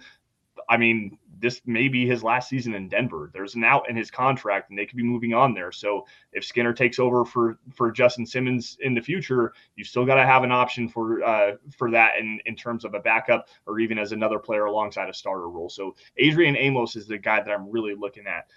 [0.70, 3.30] I mean, this may be his last season in Denver.
[3.34, 5.72] There's an out in his contract, and they could be moving on there.
[5.72, 10.16] So if Skinner takes over for for Justin Simmons in the future, you still got
[10.16, 13.80] to have an option for uh, for that in in terms of a backup or
[13.80, 15.70] even as another player alongside a starter role.
[15.70, 18.48] So Adrian Amos is the guy that I'm really looking at.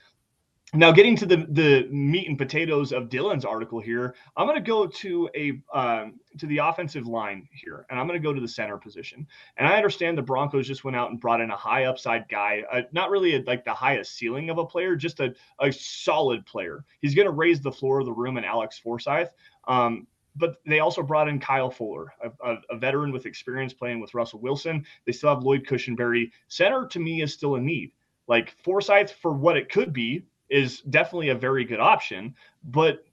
[0.74, 4.68] Now, getting to the the meat and potatoes of Dylan's article here, I'm going to
[4.68, 8.40] go to a um, to the offensive line here, and I'm going to go to
[8.40, 9.28] the center position.
[9.56, 12.64] And I understand the Broncos just went out and brought in a high upside guy,
[12.70, 16.44] uh, not really a, like the highest ceiling of a player, just a, a solid
[16.46, 16.84] player.
[17.00, 19.30] He's going to raise the floor of the room in Alex Forsyth.
[19.68, 24.00] Um, but they also brought in Kyle Fuller, a, a, a, veteran with experience playing
[24.00, 24.84] with Russell Wilson.
[25.06, 26.30] They still have Lloyd Cushenberry.
[26.48, 27.92] Center to me is still a need.
[28.28, 33.04] Like Forsyth for what it could be is definitely a very good option, but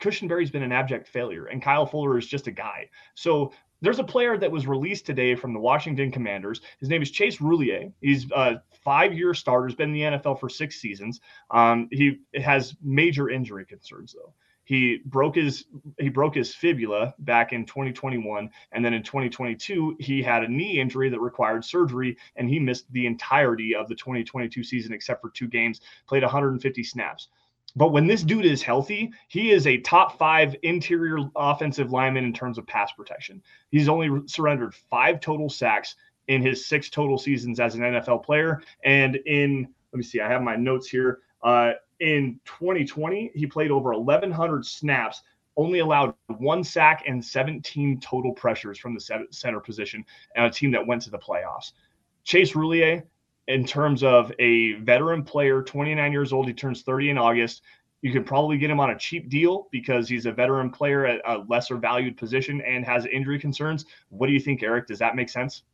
[0.00, 2.88] Cushenberry's been an abject failure, and Kyle Fuller is just a guy.
[3.14, 6.60] So there's a player that was released today from the Washington Commanders.
[6.78, 7.92] His name is Chase Roullier.
[8.00, 9.66] He's a five-year starter.
[9.66, 11.20] Has been in the NFL for six seasons.
[11.50, 14.34] Um, he has major injury concerns though.
[14.70, 15.64] He broke his
[15.98, 20.78] he broke his fibula back in 2021, and then in 2022 he had a knee
[20.78, 25.30] injury that required surgery, and he missed the entirety of the 2022 season except for
[25.30, 25.80] two games.
[26.06, 27.26] Played 150 snaps.
[27.74, 32.32] But when this dude is healthy, he is a top five interior offensive lineman in
[32.32, 33.42] terms of pass protection.
[33.72, 35.96] He's only surrendered five total sacks
[36.28, 38.62] in his six total seasons as an NFL player.
[38.84, 41.22] And in, let me see, I have my notes here.
[41.42, 45.22] Uh, in 2020, he played over 1,100 snaps,
[45.56, 50.70] only allowed one sack and 17 total pressures from the center position, and a team
[50.72, 51.72] that went to the playoffs.
[52.24, 53.02] Chase Roullier,
[53.48, 57.62] in terms of a veteran player, 29 years old, he turns 30 in August.
[58.02, 61.20] You could probably get him on a cheap deal because he's a veteran player at
[61.26, 63.84] a lesser valued position and has injury concerns.
[64.08, 64.86] What do you think, Erick?
[64.86, 65.64] Does that make sense?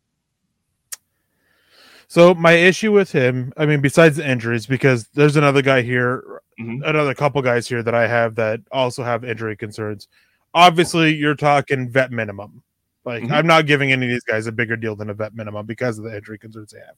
[2.08, 6.42] So my issue with him, I mean, besides the injuries, because there's another guy here,
[6.58, 6.82] mm-hmm.
[6.84, 10.08] another couple guys here that I have that also have injury concerns.
[10.54, 12.62] Obviously, you're talking vet minimum.
[13.04, 13.32] Like mm-hmm.
[13.32, 15.98] I'm not giving any of these guys a bigger deal than a vet minimum because
[15.98, 16.96] of the injury concerns they have.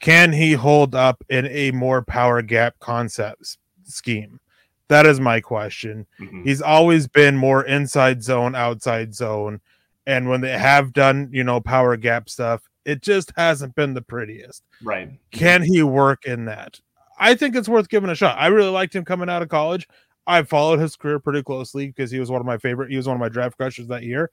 [0.00, 4.40] Can he hold up in a more power gap concept scheme?
[4.88, 6.06] That is my question.
[6.20, 6.42] Mm-hmm.
[6.42, 9.60] He's always been more inside zone, outside zone.
[10.06, 14.02] And when they have done, you know, power gap stuff, it just hasn't been the
[14.02, 14.64] prettiest.
[14.82, 15.10] Right.
[15.30, 16.80] Can he work in that?
[17.18, 18.38] I think it's worth giving a shot.
[18.38, 19.88] I really liked him coming out of college.
[20.26, 22.90] I followed his career pretty closely because he was one of my favorite.
[22.90, 24.30] He was one of my draft crushes that year,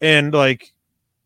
[0.00, 0.72] and like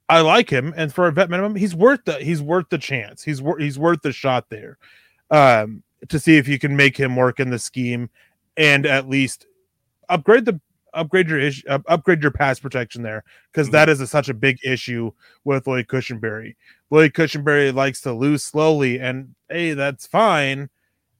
[0.08, 0.74] I like him.
[0.76, 3.22] And for a vet minimum, he's worth the he's worth the chance.
[3.22, 4.78] He's worth he's worth the shot there,
[5.30, 8.10] um, to see if you can make him work in the scheme
[8.56, 9.46] and at least
[10.08, 10.60] upgrade the
[10.96, 13.90] upgrade your issue, uh, upgrade your pass protection there because mm-hmm.
[13.90, 15.12] is a, such a big issue
[15.44, 16.56] with Lloyd Cushenberry.
[16.90, 20.68] Lloyd Cushenberry likes to lose slowly, and hey, that's fine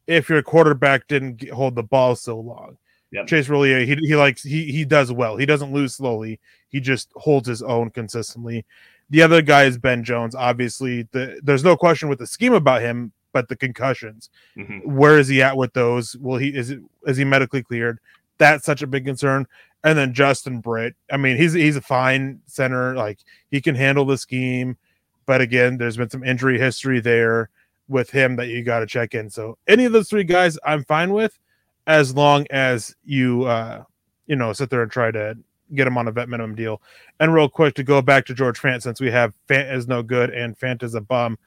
[0.07, 2.79] if your quarterback didn't get, hold the ball so long.
[3.13, 3.27] Yep.
[3.29, 5.37] Chase really he he likes he he does well.
[5.37, 6.41] He doesn't lose slowly.
[6.69, 8.65] He just holds his own consistently.
[9.11, 10.35] The other guy is Ben Jones.
[10.35, 14.29] Obviously, the, there's no question with the scheme about him, but the concussions.
[14.57, 14.97] Mm-hmm.
[14.97, 16.17] Where is he at with those?
[16.17, 18.01] Will he is it is he medically cleared?
[18.39, 19.47] That's such a big concern.
[19.85, 20.95] And then Justin Britt.
[21.11, 22.95] I mean, he's he's a fine center.
[22.95, 23.19] Like
[23.51, 24.77] he can handle the scheme,
[25.27, 27.51] but again, there's been some injury history there
[27.89, 29.31] with him that you got to check in.
[29.31, 31.39] So any of those three guys, I'm fine with,
[31.87, 33.85] as long as you uh
[34.27, 35.37] you know sit there and try to
[35.75, 36.81] get him on a vet minimum deal.
[37.21, 40.03] And real quick to go back to George Fant, since we have Fant is no
[40.03, 41.39] good and Fant is a bum.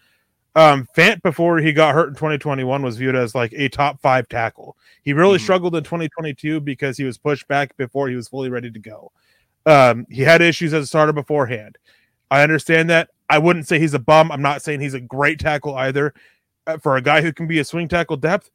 [0.56, 4.28] Um, Fant before he got hurt in 2021 was viewed as like a top five
[4.28, 4.76] tackle.
[5.04, 5.44] He really mm-hmm.
[5.44, 9.12] struggled in 2022 because he was pushed back before he was fully ready to go.
[9.66, 11.78] Um, he had issues as a starter beforehand.
[12.32, 13.10] I understand that.
[13.30, 14.32] I wouldn't say he's a bum.
[14.32, 16.14] I'm not saying he's a great tackle either.
[16.66, 18.50] Uh, for a guy who can be a swing tackle depth,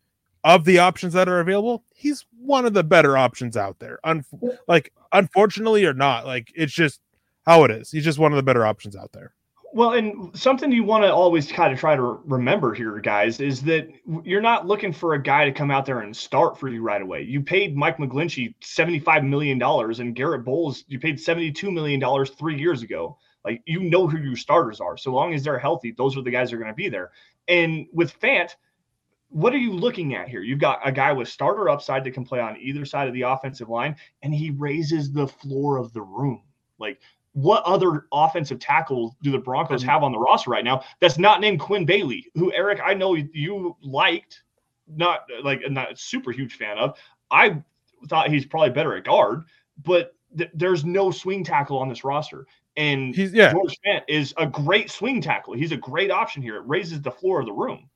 [0.45, 3.99] of the options that are available, he's one of the better options out there.
[4.05, 4.25] Un-
[4.69, 7.01] like, unfortunately or not, like it's just
[7.47, 7.91] how it is.
[7.91, 9.33] He's just one of the better options out there.
[9.75, 13.61] Well, and something you want to always kind of try to remember here, guys, is
[13.63, 13.89] that
[14.23, 17.03] you're not looking for a guy to come out there and start for you right
[17.03, 17.23] away.
[17.23, 22.01] You paid Mike McGlinchey $75 million and Garett Bolles, you paid $72 million
[22.39, 23.19] three years ago.
[23.45, 24.97] Like, you know who your starters are.
[24.97, 27.11] So long as they're healthy, those are the guys that are going to be there.
[27.49, 28.55] And with Fant,
[29.31, 30.43] what are you looking at here?
[30.43, 33.23] You've got a guy with starter upside that can play on either side of the
[33.23, 36.43] offensive line, and he raises the floor of the room.
[36.79, 37.01] Like,
[37.35, 41.41] what other offensive tackle do the Broncos have on the roster right now that's not
[41.41, 44.45] named Quinn Bailey, who Erick I know you liked,
[44.89, 46.97] not like not a super huge fan of.
[47.31, 47.61] I
[48.09, 49.45] thought he's probably better at guard,
[49.83, 52.47] but th- there's no swing tackle on this roster.
[52.77, 53.53] And he's yeah.
[53.53, 55.55] George Fant is a great swing tackle.
[55.55, 56.57] He's a great option here.
[56.57, 57.89] It raises the floor of the room.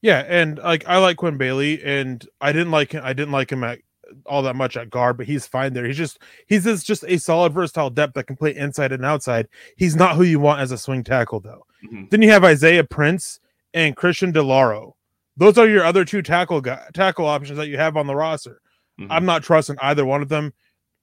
[0.00, 3.02] Yeah, and like I like Quinn Bailey, and I didn't like him.
[3.04, 3.80] I didn't like him at
[4.26, 5.86] all that much at guard, but he's fine there.
[5.86, 9.48] He's just he's just, just a solid versatile depth that can play inside and outside.
[9.76, 11.66] He's not who you want as a swing tackle though.
[11.84, 12.04] Mm-hmm.
[12.10, 13.40] Then you have Isaiah Prince
[13.74, 14.92] and Christian DiLauro.
[15.36, 18.60] Those are your other two tackle guy, tackle options that you have on the roster.
[19.00, 19.12] Mm-hmm.
[19.12, 20.52] I'm not trusting either one of them.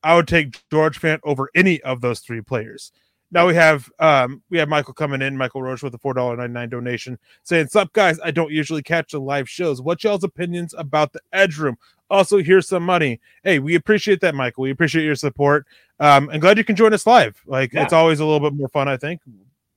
[0.04, 2.92] I would take George Fant over any of those three players.
[3.32, 6.38] Now we have um we have Michael coming in, Michael Roche with a four dollar
[6.38, 9.82] ninety nine donation, saying, "Sup guys, I don't usually catch the live shows.
[9.82, 11.78] What y'all's opinions about the Edge Room?
[12.10, 13.20] Also, here's some money.
[13.44, 14.64] Hey, we appreciate that, Michael.
[14.64, 15.66] We appreciate your support.
[16.00, 17.42] Um, and glad you can join us live.
[17.46, 17.84] Like yeah.
[17.84, 19.22] it's always a little bit more fun, I think,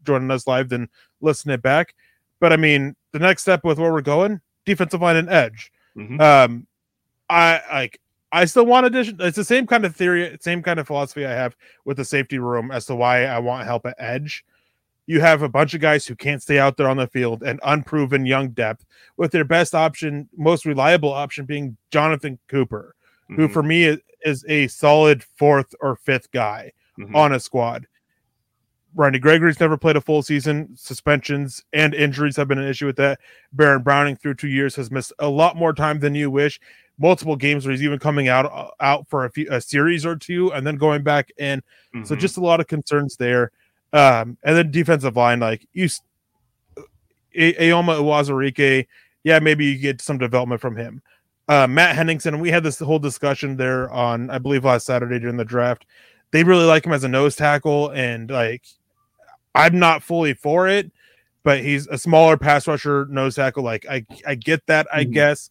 [0.05, 0.89] joining us live than
[1.21, 1.95] listening it back.
[2.41, 5.73] But I mean, the next step with where we're going, defensive line and edge.
[5.97, 6.21] Mm-hmm.
[6.21, 6.67] Um,
[7.31, 9.17] I like I still want addition.
[9.21, 12.39] It's the same kind of theory, same kind of philosophy I have with the safety
[12.39, 14.45] room as to why I want help at edge.
[15.09, 17.59] You have a bunch of guys who can't stay out there on the field and
[17.63, 18.85] unproven young depth,
[19.17, 22.95] with their best option, most reliable option being Jonathan Cooper,
[23.25, 23.41] mm-hmm.
[23.41, 27.17] who for me is, is, a solid fourth or fifth guy mm-hmm.
[27.17, 27.87] on a squad.
[28.95, 30.77] Randy Gregory's never played a full season.
[30.77, 33.19] Suspensions and injuries have been an issue with that.
[33.53, 36.61] Baron Browning through two years has missed a lot more time than you wish
[36.99, 40.17] multiple games where he's even coming out uh, out for a few a series or
[40.17, 41.61] two and then going back in.
[41.95, 42.05] Mm-hmm.
[42.05, 43.53] So just a lot of concerns there.
[43.93, 45.89] Um, and then defensive line, like you,
[47.37, 48.87] Eyioma Uwazurike,
[49.25, 51.03] yeah, maybe you get some development from him.
[51.49, 55.39] Uh, Matt Henningsen, we had this whole discussion there on, I believe, last Saturday during
[55.39, 55.87] the draft.
[56.31, 58.65] They really like him as a nose tackle, and like,
[59.55, 60.93] I'm not fully for it,
[61.43, 63.65] but he's a smaller pass rusher nose tackle.
[63.65, 65.13] Like, I I get that, I mm-hmm.
[65.13, 65.49] guess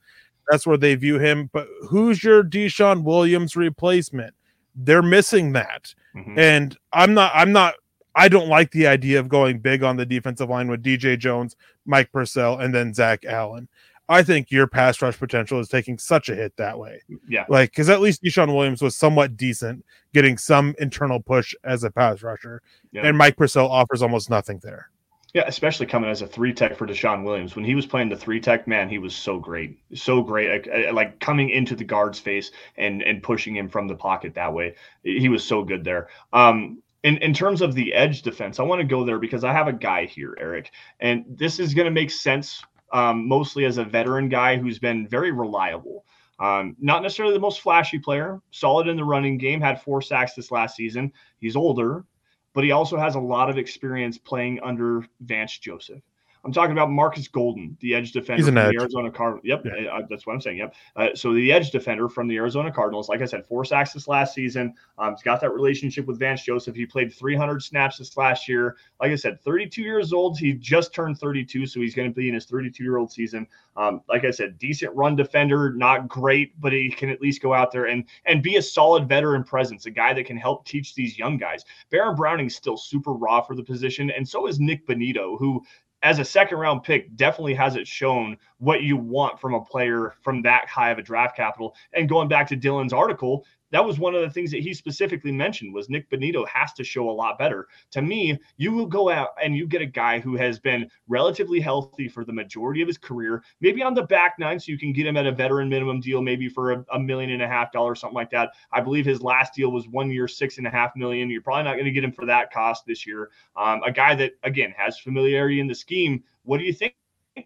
[0.48, 1.50] that's where they view him.
[1.52, 4.36] But who's your DeShawn Williams replacement?
[4.76, 5.96] They're missing that.
[6.16, 6.38] Mm-hmm.
[6.38, 7.74] And I'm not, I'm not,
[8.18, 11.56] I don't like the idea of going big on the defensive line with DJ Jones,
[11.86, 13.70] Mike Purcell, and then Zach Allen.
[14.10, 17.04] I think your pass rush potential is taking such a hit that way.
[17.28, 17.46] Yeah.
[17.48, 21.92] Like, because at least DeShawn Williams was somewhat decent, getting some internal push as a
[21.92, 22.64] pass rusher.
[22.92, 23.06] Yeah.
[23.06, 24.90] And Mike Purcell offers almost nothing there.
[25.34, 27.56] Yeah, especially coming as a three tech for DeShawn Williams.
[27.56, 30.68] When he was playing the three tech, man, he was so great, so great.
[30.68, 34.52] Like, like, coming into the guard's face and and pushing him from the pocket that
[34.52, 34.74] way.
[35.04, 36.08] He was so good there.
[36.34, 39.54] Um, in, in terms of the edge defense, I want to go there because I
[39.54, 43.78] have a guy here, Erick, and this is going to make sense um, mostly as
[43.78, 46.06] a veteran guy who's been very reliable.
[46.40, 50.34] Um, not necessarily the most flashy player, solid in the running game, had four sacks
[50.34, 51.12] this last season.
[51.40, 52.06] He's older,
[52.54, 56.02] but he also has a lot of experience playing under Vance Joseph.
[56.48, 58.72] I'm talking about Marcus Golden, the edge defender from edge.
[58.72, 59.44] the Arizona Cardinals.
[59.44, 59.92] Yep, yeah.
[59.92, 60.60] uh, that's what I'm saying.
[60.60, 60.76] Yep.
[60.96, 64.08] Uh, so the edge defender from the Arizona Cardinals, like I said, four sacks this
[64.08, 64.74] last season.
[64.98, 66.74] Um, he's got that relationship with Vance Joseph.
[66.74, 68.78] He played 300 snaps this last year.
[69.02, 70.40] Like I said, 32 years old.
[70.40, 73.46] He just turned 32, so he's going to be in his 32 year old season.
[73.76, 77.54] Um, like I said, decent run defender, not great, but he can at least go
[77.54, 80.96] out there and and be a solid veteran presence, a guy that can help teach
[80.96, 81.66] these young guys.
[81.92, 85.62] Baron Browning's still super raw for the position, and so is Nick Bonitto, who
[86.04, 90.42] as a second round pick definitely hasn't shown what you want from a player from
[90.44, 91.76] that high of a draft capital.
[91.94, 95.32] And going back to Dylan's article, that was one of the things that he specifically
[95.32, 97.68] mentioned was Nick Bonitto has to show a lot better.
[97.92, 101.60] To me, you will go out and you get a guy who has been relatively
[101.60, 104.94] healthy for the majority of his career, maybe on the back nine, so you can
[104.94, 107.72] get him at a veteran minimum deal, maybe for a, a million and a half
[107.72, 108.52] dollars, something like that.
[108.72, 111.30] I believe his last deal was one year, six and a half million.
[111.30, 113.30] You're probably not going to get him for that cost this year.
[113.56, 116.24] Um, a guy that again has familiarity in the scheme.
[116.44, 116.96] What do you think,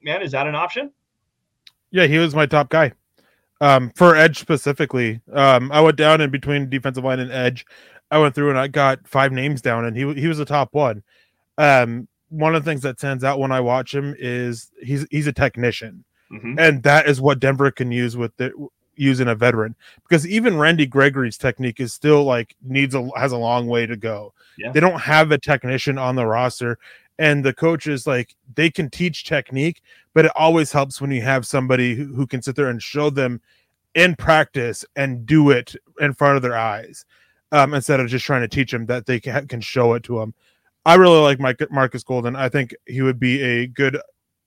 [0.04, 0.22] man?
[0.22, 0.92] Is that an option?
[1.90, 2.94] Yeah, he was my top guy.
[3.62, 7.66] Um, for edge specifically, um, I went down in between defensive line and edge.
[8.10, 10.74] I went through and I got five names down, and he he was the top
[10.74, 11.04] one.
[11.58, 15.28] Um, one of the things that stands out when I watch him is he's he's
[15.28, 16.58] a technician, mm-hmm.
[16.58, 18.52] and that is what Denver can use with the
[18.96, 23.38] using a veteran because even Randy Gregory's technique is still like needs a has a
[23.38, 24.34] long way to go.
[24.58, 24.72] Yeah.
[24.72, 26.78] They don't have a technician on the roster,
[27.22, 29.84] and the coaches like they can teach technique,
[30.16, 33.12] but it always helps when you have somebody who, who can sit there and show
[33.12, 33.40] them
[33.94, 37.06] in practice and do it in front of their eyes
[37.52, 40.18] um, instead of just trying to teach them that they can, can show it to
[40.18, 40.34] them.
[40.84, 42.36] I really like Mike, Marcus Golden.
[42.36, 43.98] I think he would be a good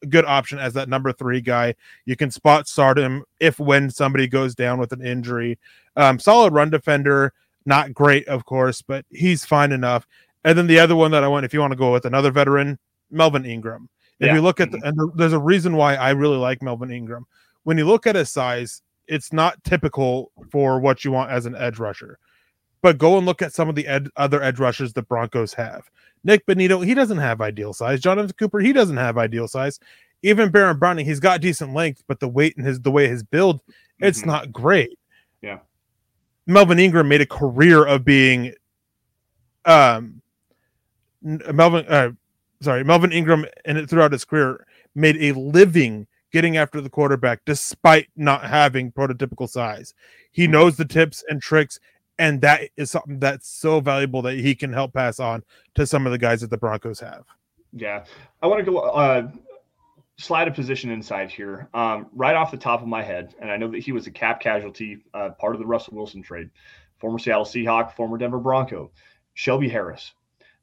[0.09, 1.77] good option as that number three guy.
[2.07, 5.61] You can spot start him if when somebody goes down with an injury.
[5.95, 7.33] Um, solid run defender,
[7.65, 10.09] not great, of course, but he's fine enough.
[10.45, 12.31] And then the other one that I want, if you want to go with another
[12.31, 12.79] veteran,
[13.11, 13.89] Melvin Ingram.
[14.21, 14.35] If yeah.
[14.35, 17.27] you look at the, and there's a reason why I really like Melvin Ingram.
[17.65, 21.57] When you look at his size, it's not typical for what you want as an
[21.57, 22.19] edge rusher.
[22.83, 25.91] But go and look at some of the ed- other edge rushers the Broncos have.
[26.23, 28.01] Nick Bonitto, he doesn't have ideal size.
[28.01, 29.81] Jonathan Cooper, he doesn't have ideal size.
[30.23, 33.23] Even Baron Browning, he's got decent length, but the weight and his the way his
[33.23, 33.61] build,
[33.99, 34.31] it's mm-hmm.
[34.31, 34.99] not great.
[35.43, 35.59] Yeah.
[36.47, 38.55] Melvin Ingram made a career of being
[39.65, 40.23] um
[41.25, 42.11] Melvin uh,
[42.61, 48.09] sorry, Melvin Ingram and throughout his career made a living getting after the quarterback despite
[48.17, 49.95] not having prototypical size.
[50.31, 50.53] He hmm.
[50.53, 51.81] knows the tips and tricks
[52.19, 55.43] and that is something that's so valuable that he can help pass on
[55.75, 57.25] to some of the guys that the Broncos have.
[57.73, 58.05] Yeah.
[58.41, 59.31] I want to go uh
[60.17, 61.69] slide a position inside here.
[61.75, 64.13] Um, right off the top of my head, and I know that he was a
[64.13, 66.51] cap casualty, uh, part of the Russell Wilson trade,
[66.99, 68.93] former Seattle Seahawk, former Denver Bronco,
[69.35, 70.13] Shelby Harris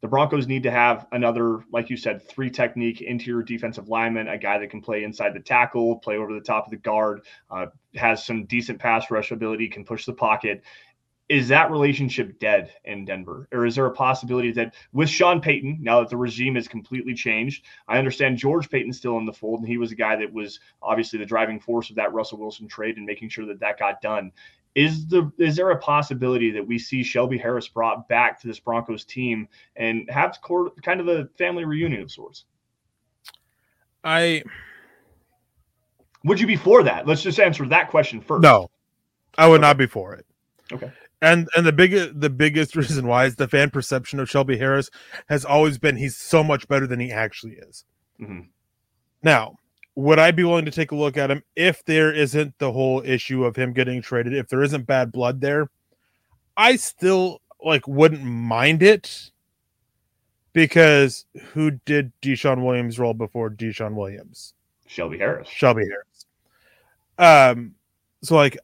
[0.02, 4.38] the Broncos need to have another, like you said, three technique interior defensive lineman, a
[4.38, 7.22] guy that can play inside the tackle, play over the top of the guard,
[7.52, 10.64] uh, has some decent pass rush ability, can push the pocket.
[11.30, 13.48] Is that relationship dead in Denver?
[13.54, 17.14] Or is there a possibility that with Sean Payton, now that the regime has completely
[17.14, 20.34] changed, I understand George Paton's still in the fold, and he was a guy that
[20.34, 23.80] was obviously the driving force of that Russell Wilson trade and making sure that that
[23.80, 24.32] got done
[24.76, 28.60] is the is there a possibility that we see Shelby Harris brought back to this
[28.60, 30.38] Broncos team and have
[30.84, 32.46] kind of a family reunion of sorts?
[34.04, 34.44] I
[36.24, 37.08] would you be for that?
[37.08, 38.42] Let's just answer that question first.
[38.42, 38.70] No,
[39.38, 39.68] I would okay.
[39.68, 40.26] not be for it.
[40.72, 40.92] Okay.
[41.22, 44.90] And and the biggest the biggest reason why is the fan perception of Shelby Harris
[45.28, 47.84] has always been he's so much better than he actually is.
[48.20, 48.42] Mm-hmm.
[49.24, 49.58] Now,
[49.96, 53.02] would I be willing to take a look at him if there isn't the whole
[53.06, 54.34] issue of him getting traded?
[54.34, 55.70] If there isn't bad blood there,
[56.56, 59.32] I still like wouldn't mind it
[60.54, 64.54] because who did DeShawn Williams roll before DeShawn Williams?
[64.88, 65.48] Shelby Harris.
[65.50, 66.26] Shelby Harris.
[67.18, 67.76] Um,
[68.24, 68.58] so like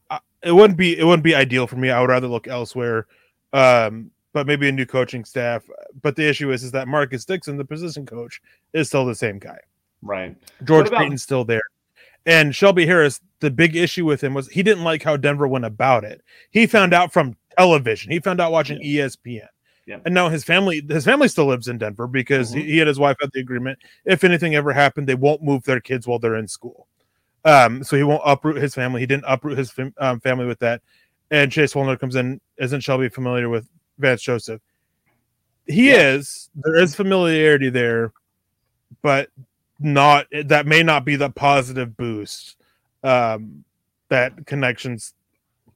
[0.43, 1.89] it wouldn't be it wouldn't be ideal for me.
[1.89, 3.07] I would rather look elsewhere.
[3.53, 5.63] Um, but maybe a new coaching staff.
[6.01, 8.41] But the issue is is that Marcus Dixon, the position coach,
[8.73, 9.59] is still the same guy.
[10.02, 10.36] Right.
[10.64, 11.62] George about- Paton's still there.
[12.26, 15.64] And Shelby Harris, the big issue with him was he didn't like how Denver went
[15.66, 16.22] about it.
[16.52, 18.12] He found out from television.
[18.12, 19.06] He found out watching yeah.
[19.06, 19.48] ESPN.
[19.86, 20.00] Yeah.
[20.06, 22.64] And now his family, his family still lives in Denver because Mhm.
[22.66, 23.80] he, and his wife had the agreement.
[24.04, 26.88] If anything ever happened, they won't move their kids while they're in school.
[27.45, 29.00] Um, so he won't uproot his family.
[29.00, 30.82] He didn't uproot his fam- um, family with that.
[31.32, 32.41] And Chase Wallner comes in.
[32.58, 33.70] Isn't Shelby familiar with
[34.00, 34.62] Vance Joseph?
[35.66, 36.10] He Yeah.
[36.16, 36.50] is.
[36.56, 38.12] There is familiarity there,
[39.02, 39.30] but
[39.80, 42.57] not that may not be the positive boost
[43.03, 43.63] um,
[44.09, 45.13] that connections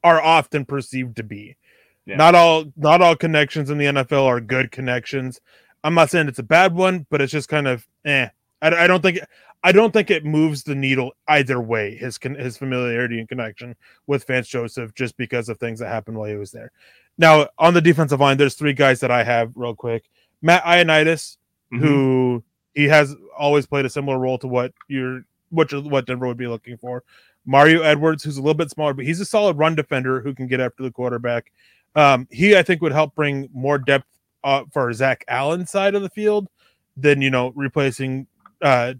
[0.04, 1.56] are often perceived to be.
[2.04, 2.16] Yeah.
[2.16, 5.40] Not all not all connections in the NFL are good connections.
[5.84, 8.28] I'm not saying it's a bad one, but it's just kind of eh.
[8.60, 9.20] I, I don't think
[9.64, 11.94] I don't think it moves the needle either way.
[11.96, 13.76] His his familiarity and connection
[14.08, 16.72] with Vance Joseph just because of things that happened while he was there.
[17.18, 20.08] Now on the defensive line, there's three guys that I have real quick.
[20.40, 21.36] Matt Ioannidis,
[21.72, 21.78] Mhm.
[21.78, 22.44] who
[22.74, 26.38] he has always played a similar role to what you're what you're- what Denver would
[26.38, 27.02] be looking for.
[27.44, 30.46] Mario Edwards, who's a little bit smaller, but he's a solid run defender who can
[30.46, 31.52] get after the quarterback.
[31.94, 34.06] Um, he I think would help bring more depth
[34.44, 36.48] uh, for Zach Allen's side of the field
[36.96, 38.26] than you know replacing
[38.62, 38.94] uh,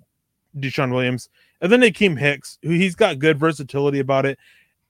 [0.58, 1.28] DeShawn Williams,
[1.60, 4.38] and then Akiem Hicks, who he's got good versatility about it.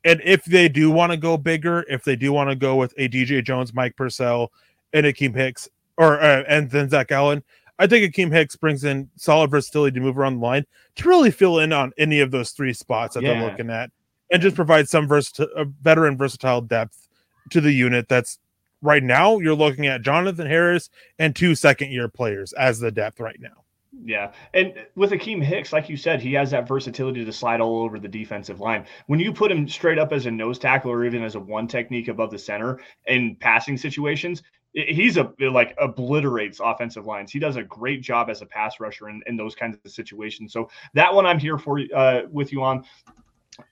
[0.04, 2.92] And if they do want to go bigger, if they do want to go with
[2.96, 4.50] a DJ Jones, Mike Purcell,
[4.92, 7.44] and Akiem Hicks, or uh, and then Zach Allen,
[7.78, 10.66] I think Akiem Hicks brings in solid versatility to move around the line
[10.96, 13.34] to really fill in on any of those three spots that Yeah.
[13.34, 13.90] they're looking at,
[14.30, 17.08] and just provide some versatile, uh, veteran versatile depth
[17.50, 18.08] to the unit.
[18.08, 18.38] That's
[18.82, 23.20] right now you're looking at Jonathan Harris and two second year players as the depth
[23.20, 23.64] right now.
[24.04, 24.32] Yeah.
[24.54, 27.98] And with Akiem Hicks, like you said, he has that versatility to slide all over
[27.98, 28.86] the defensive line.
[29.06, 31.68] When you put him straight up as a nose tackle or even as a one
[31.68, 34.42] technique above the center in passing situations,
[34.72, 37.30] he's a like obliterates offensive lines.
[37.30, 40.52] He does a great job as a pass rusher in, in those kinds of situations.
[40.52, 42.84] So that one I'm here for uh, with you on.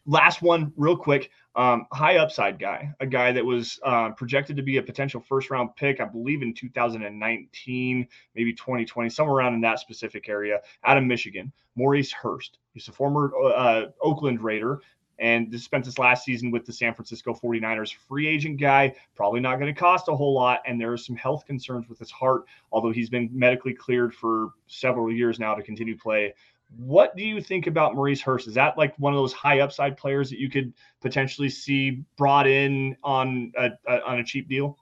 [0.04, 1.30] Last one, real quick.
[1.56, 5.50] Um, high upside guy, a guy that was uh, projected to be a potential first
[5.50, 10.96] round pick, I believe in 2019, maybe 2020, somewhere around in that specific area, out
[10.96, 11.52] of Michigan.
[11.76, 12.58] Maurice Hurst.
[12.72, 14.80] He's a former uh, Oakland Raider
[15.20, 17.94] and just spent his last season with the San Francisco 49ers.
[18.08, 20.60] Free agent guy, probably not going to cost a whole lot.
[20.66, 24.50] And there are some health concerns with his heart, although he's been medically cleared for
[24.66, 26.34] several years now to continue play.
[26.78, 28.48] What do you think about Maurice Hurst?
[28.48, 32.46] Is that like one of those high upside players that you could potentially see brought
[32.46, 34.78] in on a, a on a cheap deal?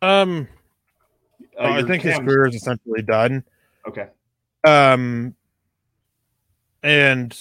[0.00, 0.48] Um,
[1.58, 3.44] Uh, I think his career is essentially done.
[3.86, 4.06] Okay.
[4.64, 5.34] Um,
[6.82, 7.36] and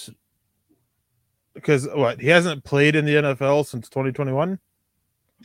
[1.53, 4.59] because what he hasn't played in the NFL since 2021,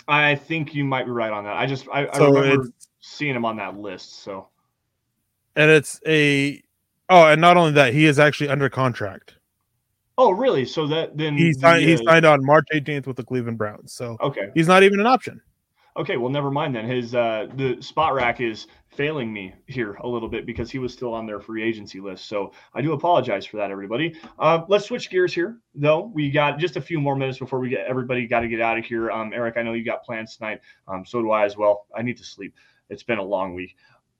[0.08, 1.56] I think you might be right on that.
[1.56, 2.68] I just I, I so remember
[3.00, 4.22] seeing him on that list.
[4.22, 4.48] So
[5.56, 6.62] and it's a
[7.08, 9.34] oh, and not only that, he is actually under contract.
[10.18, 10.64] oh really?
[10.64, 13.92] So that then He the, signed he signed on March 18th with the Cleveland Browns,
[13.92, 14.50] so Okay.
[14.54, 15.40] he's not even an option.
[15.94, 16.86] Okay, well, never mind then.
[16.86, 21.12] His uh, the Spotrac is failing me here a little bit because he was still
[21.12, 22.26] on their free agency list.
[22.28, 24.14] So I do apologize for that, everybody.
[24.38, 26.10] Uh, let's switch gears here, though.
[26.14, 28.78] We got just a few more minutes before we get everybody got to get out
[28.78, 29.10] of here.
[29.10, 30.60] Um, Erick, I know you got plans tonight.
[30.88, 31.86] Um, so do I as well.
[31.94, 32.54] I need to sleep.
[32.88, 33.76] It's been a long week.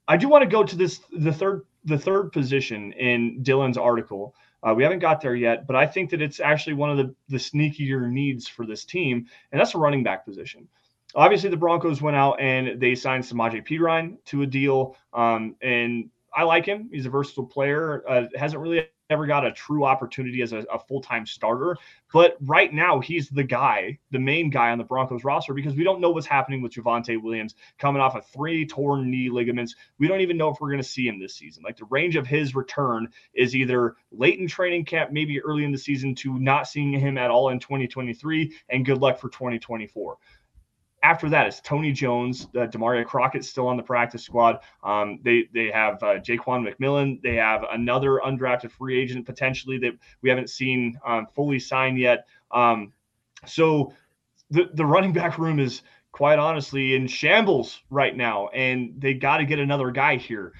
[0.09, 4.35] I do want to go to this the third the third position in Dylan's article.
[4.63, 7.15] Uh, we haven't got there yet, but I think that it's actually one of the
[7.29, 10.69] the sneakier needs for this team, and that's a running back position
[11.15, 14.97] obviously the Broncos went out and they signed Samaje Perine to a deal.
[15.13, 16.89] Um, and I like him.
[16.93, 18.03] He's a versatile player.
[18.09, 21.77] Uh, hasn't really ever got a true opportunity as a, a full-time starter.
[22.13, 25.85] But right now he's the guy, the main guy on the Broncos roster because we
[25.85, 29.77] don't know what's happening with Javonte Williams coming off of three torn knee ligaments.
[29.99, 31.63] We don't even know if we're going to see him this season.
[31.63, 35.73] Like the range of his return is either late in training camp, maybe early in
[35.73, 40.17] the season to not seeing him at all in 2023 and good luck for 2024
[41.03, 44.61] after that, it's Tony Jones, uh, Damarea Crockett still on the practice squad.
[44.85, 47.21] Um, they they have uh, Ja'Quan McMillian.
[47.23, 49.93] They have another undrafted free agent potentially that
[50.23, 52.27] we haven't seen um, fully signed yet.
[52.53, 52.93] Um,
[53.47, 53.93] so
[54.51, 55.83] the the running back room is
[56.13, 60.53] quite honestly in shambles right now, and they got to get another guy here.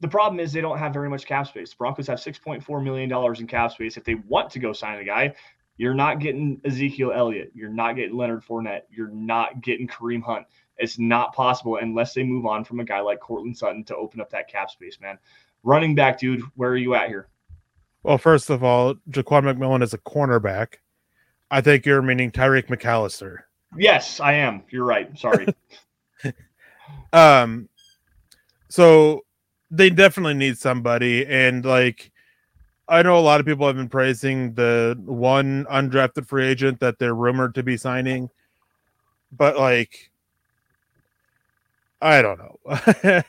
[0.00, 1.70] The problem is they don't have very much cap space.
[1.70, 3.96] The Broncos have $6.4 million in cap space.
[3.96, 5.34] If they want to go sign a guy,
[5.78, 7.52] you're not getting Ezekiel Elliott.
[7.54, 8.82] You're not getting Leonard Fournette.
[8.90, 10.44] You're not getting Kareem Hunt.
[10.76, 14.20] It's not possible unless they move on from a guy like Courtland Sutton to open
[14.20, 15.18] up that cap space, man.
[15.62, 17.28] Running back, dude, where are you at here?
[18.02, 20.74] Well, first of all, Ja'Quan McMillian is a cornerback.
[21.50, 23.38] I think you're meaning Tyreik McAllister.
[23.76, 24.62] Yes, I am.
[24.70, 25.16] You're right.
[25.18, 25.46] Sorry.
[27.12, 27.68] Um,
[28.68, 29.24] so
[29.70, 32.12] they definitely need somebody, and like
[32.88, 36.98] I know a lot of people have been praising the one undrafted free agent that
[36.98, 38.30] they're rumored to be signing,
[39.30, 40.10] but like
[42.00, 42.58] I don't know.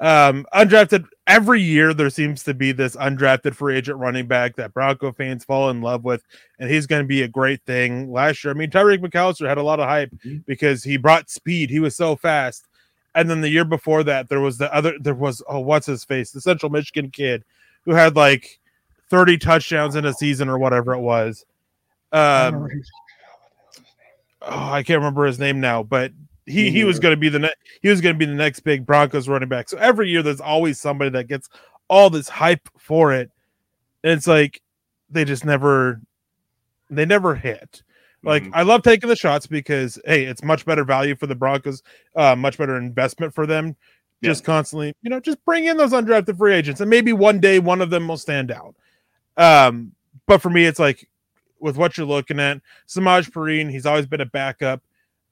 [0.00, 4.74] um, undrafted every year there seems to be this undrafted free agent running back that
[4.74, 6.22] Bronco fans fall in love with,
[6.58, 8.12] and he's going to be a great thing.
[8.12, 10.38] Last year, I mean, Tyreik McAllister had a lot of hype mm-hmm.
[10.46, 11.70] because he brought speed.
[11.70, 12.66] He was so fast.
[13.14, 14.94] And then the year before that, there was the other.
[15.00, 16.32] There was oh, what's his face?
[16.32, 17.44] The Central Michigan kid
[17.84, 18.58] who had like
[19.14, 21.44] thirty touchdowns in a season or whatever it was.
[22.10, 22.68] Um,
[24.42, 26.10] oh, I can't remember his name now, but
[26.46, 28.60] he he was going to be the ne- he was going to be the next
[28.60, 29.68] big Broncos running back.
[29.68, 31.48] So every year there's always somebody that gets
[31.86, 33.30] all this hype for it.
[34.02, 34.60] And it's like
[35.10, 36.00] they just never
[36.90, 37.84] they never hit.
[38.24, 38.54] Like mm-hmm.
[38.54, 41.84] I love taking the shots because hey, it's much better value for the Broncos,
[42.16, 43.76] uh, much better investment for them.
[44.24, 44.46] Just yeah.
[44.46, 47.80] constantly, you know, just bring in those undrafted free agents, and maybe one day one
[47.80, 48.74] of them will stand out.
[49.36, 49.92] Um,
[50.26, 51.08] but for me, it's like
[51.60, 54.82] with what you're looking at, Samaje Perine, he's always been a backup.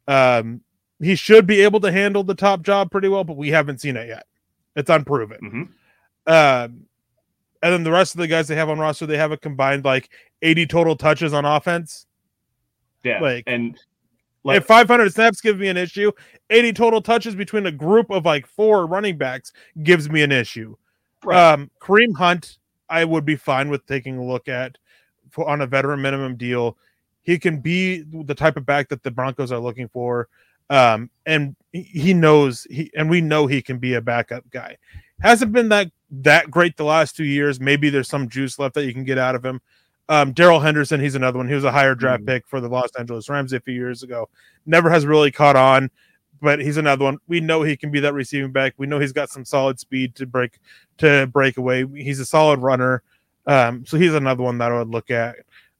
[0.08, 0.62] Um,
[1.00, 3.96] he should be able to handle the top job pretty well, but we haven't seen
[3.96, 4.26] it yet.
[4.76, 5.38] It's unproven.
[5.42, 6.32] Mm-hmm.
[6.32, 6.86] Um,
[7.62, 9.84] and then the rest of the guys they have on roster, they have a combined
[9.84, 10.10] like
[10.42, 12.06] 80 total touches on offense.
[13.04, 13.76] Yeah, like and
[14.44, 16.12] like, if 500 snaps give me an issue,
[16.50, 20.76] 80 total touches between a group of like four running backs gives me an issue.
[21.24, 21.52] Right.
[21.52, 22.58] Um, Kareem Hunt,
[22.92, 24.76] I would be fine with taking a look at
[25.30, 26.76] for, on a veteran minimum deal.
[27.22, 30.28] He can be the type of back that the Broncos are looking for.
[30.68, 34.76] Um, and he knows he and we know he can be a backup guy.
[35.20, 37.60] Hasn't been that that great the last two years.
[37.60, 39.60] Maybe there's some juice left that you can get out of him.
[40.08, 41.48] Um, Darrell Henderson, he's another one.
[41.48, 44.02] He was a higher draft mm pick for the Los Angeles Rams a few years
[44.02, 44.28] ago.
[44.66, 45.90] Never has really caught on,
[46.42, 47.18] but he's another one.
[47.28, 48.74] We know he can be that receiving back.
[48.76, 50.58] We know he's got some solid speed to break
[50.98, 51.86] to break away.
[51.94, 53.02] He's a solid runner.
[53.46, 55.36] Um, so he's another one that I would look at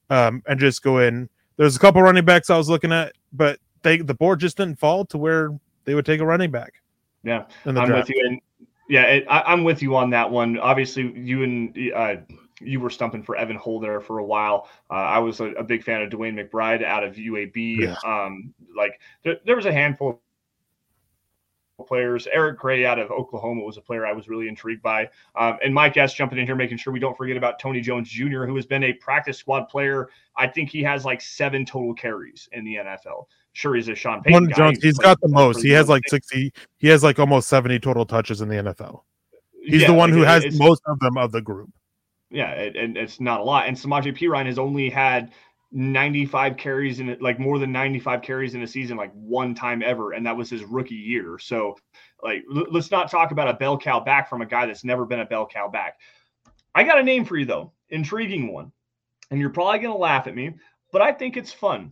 [0.09, 1.29] um, and just go in.
[1.57, 4.79] There's a couple running backs I was looking at, but they the board just didn't
[4.79, 5.49] fall to where
[5.83, 6.81] they would take a running back.
[7.23, 8.07] Yeah, I'm draft.
[8.07, 8.41] with you, and
[8.89, 10.57] yeah, it, I, am with you on that one.
[10.59, 12.15] Obviously, you and uh,
[12.61, 14.69] you were stumping for Evan Holder for a while.
[14.89, 17.79] Uh, I was a, a, big fan of DeWayne McBride out of UAB.
[17.79, 17.95] Yeah.
[18.05, 20.21] Um, like there, there was a handful
[21.81, 22.27] players.
[22.31, 25.09] Eric Gray out of Oklahoma was a player I was really intrigued by.
[25.35, 28.09] Um, and Mike S jumping in here, making sure we don't forget about Tony Jones
[28.09, 30.09] Jr., who has been a practice squad player.
[30.37, 33.25] I think he has like seven total carries in the NFL.
[33.53, 34.47] Sure, he's a Sean Payton.
[34.47, 34.55] Guy.
[34.55, 35.61] Jones, he's got the most.
[35.61, 39.01] He has like 60, he has like almost 70 total touches in the NFL.
[39.63, 41.69] He's yeah, the one like who has most of them of the group.
[42.29, 43.67] Yeah, and it's not a lot.
[43.67, 45.31] And Samaje Perine has only had
[45.73, 50.13] 95 carries in like more than 95 carries in a season, like one time ever,
[50.13, 51.39] and that was his rookie year.
[51.39, 51.75] So,
[52.21, 55.05] like, l- let's not talk about a bell cow back from a guy that's never
[55.05, 55.99] been a bell cow back.
[56.75, 58.71] I got a name for you though, intriguing one,
[59.31, 60.53] and you're probably gonna laugh at me,
[60.91, 61.91] but I think it's fun.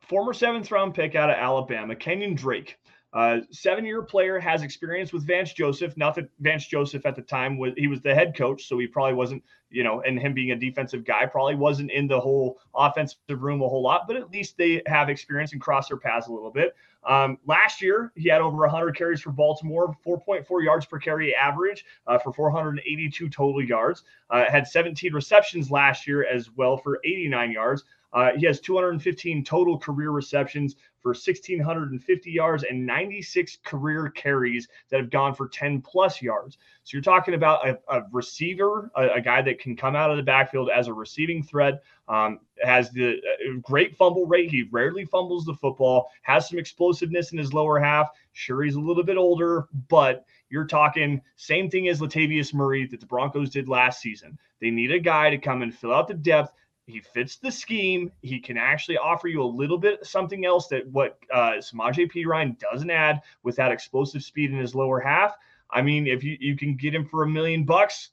[0.00, 2.78] Former seventh round pick out of Alabama, Kenyan Drake.
[3.12, 5.96] Uh, seven year player has experience with Vance Joseph.
[5.96, 8.88] Not that Vance Joseph at the time was he was the head coach, so he
[8.88, 9.44] probably wasn't,
[9.74, 13.60] you know, and him being a defensive guy probably wasn't in the whole offensive room
[13.60, 16.50] a whole lot, but at least they have experience and cross their paths a little
[16.50, 16.76] bit.
[17.06, 21.84] Um, last year, he had over 100 carries for Baltimore, 4.4 yards per carry average
[22.06, 24.04] uh, for 482 total yards.
[24.30, 27.84] Uh, had 17 receptions last year as well for 89 yards.
[28.12, 34.98] Uh, he has 215 total career receptions for 1,650 yards and 96 career carries that
[34.98, 36.56] have gone for 10 plus yards.
[36.84, 40.16] So you're talking about a, a receiver, a, a, guy that can come out of
[40.16, 44.50] the backfield as a receiving threat, um, has the uh, great fumble rate.
[44.50, 48.08] He rarely fumbles the football, has some explosiveness in his lower half.
[48.32, 53.00] Sure, he's a little bit older, but you're talking same thing as Latavius Murray that
[53.00, 54.38] the Broncos did last season.
[54.58, 56.54] They need a guy to come and fill out the depth
[56.86, 58.12] he fits the scheme.
[58.22, 62.58] He can actually offer you a little bit something else that what uh, Samaje Perine
[62.58, 65.34] doesn't add with that explosive speed in his lower half.
[65.70, 68.10] I mean, if you, you can get him for a million bucks,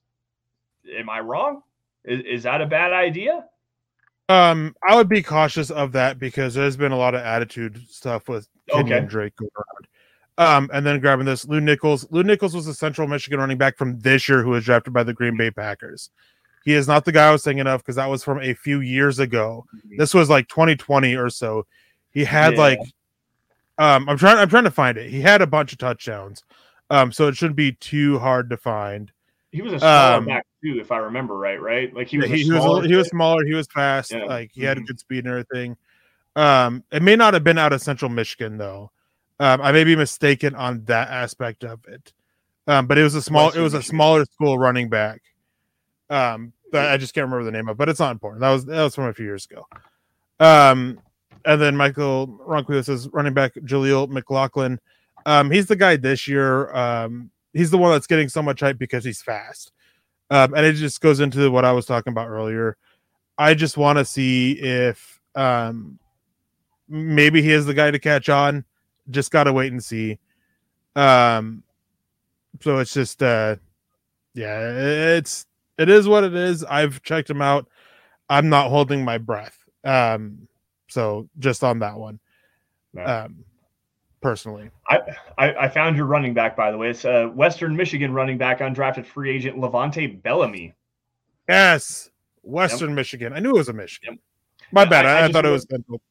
[0.98, 1.64] am I wrong?
[2.06, 3.46] Is, is that a bad idea?
[4.30, 8.30] Um, I would be cautious of that because there's been a lot of attitude stuff
[8.30, 9.06] with Kenyan okay.
[9.06, 9.88] Drake going around.
[10.38, 12.08] Um, and then grabbing this, Lew Nichols.
[12.10, 15.04] Lew Nichols was a Central Michigan running back from this year who was drafted by
[15.04, 16.10] the Green Bay Packers.
[16.64, 18.82] He is not the guy I was thinking of because that was from a few
[18.82, 19.66] years ago.
[19.76, 19.98] Mm-hmm.
[19.98, 21.66] This was like 2020 or so.
[22.12, 22.60] He had yeah.
[22.60, 22.80] like
[23.78, 25.10] um I'm trying I'm trying to find it.
[25.10, 26.44] He had a bunch of touchdowns.
[26.90, 29.12] Um so it shouldn't be too hard to find.
[29.52, 31.94] He was a smaller um, back too, if I remember right, right?
[31.94, 34.26] Like he was he, he was he was smaller, he was fast, yeah.
[34.26, 34.68] like he mm-hmm.
[34.68, 35.78] had good speed and everything.
[36.36, 38.92] Um it may not have been out of central Michigan though.
[39.40, 42.14] Um I may be mistaken on that aspect of it.
[42.68, 45.22] Um but it was a small it was a smaller school running back.
[46.12, 48.42] Um, I just can't remember the name of, but it's not important.
[48.42, 49.66] That was that was from a few years ago.
[50.40, 51.00] Um,
[51.46, 54.80] and then Michael Ronquillo says running back Jaleel McLaughlin.
[55.26, 56.74] Um, he's the guy this year.
[56.76, 59.72] Um, he's the one that's getting so much hype because he's fast.
[60.30, 62.78] Um, and it just goes into what I was talking about earlier.
[63.38, 66.00] I just want to see if um,
[66.88, 68.66] maybe he is the guy to catch on.
[69.10, 70.20] Just got to wait and see.
[70.96, 71.64] Um,
[72.62, 73.56] so it's just, uh,
[74.34, 74.60] yeah,
[75.16, 75.46] it's
[75.78, 76.64] it is what it is.
[76.64, 77.68] I've checked him out.
[78.30, 79.58] I'm not holding my breath.
[79.84, 80.48] Um,
[80.88, 82.20] so just on that one,
[83.04, 83.44] um,
[84.22, 85.00] personally, I,
[85.38, 86.90] I, I found your running back by the way.
[86.90, 90.74] It's a Western Michigan running back, undrafted free agent LeVante Bellamy.
[91.50, 92.10] Yes,
[92.44, 92.96] Western yep.
[92.96, 93.34] Michigan.
[93.34, 94.14] I knew it was a Michigan.
[94.14, 94.20] Yep.
[94.72, 95.06] My bad.
[95.06, 96.02] I, I, I thought it was Central.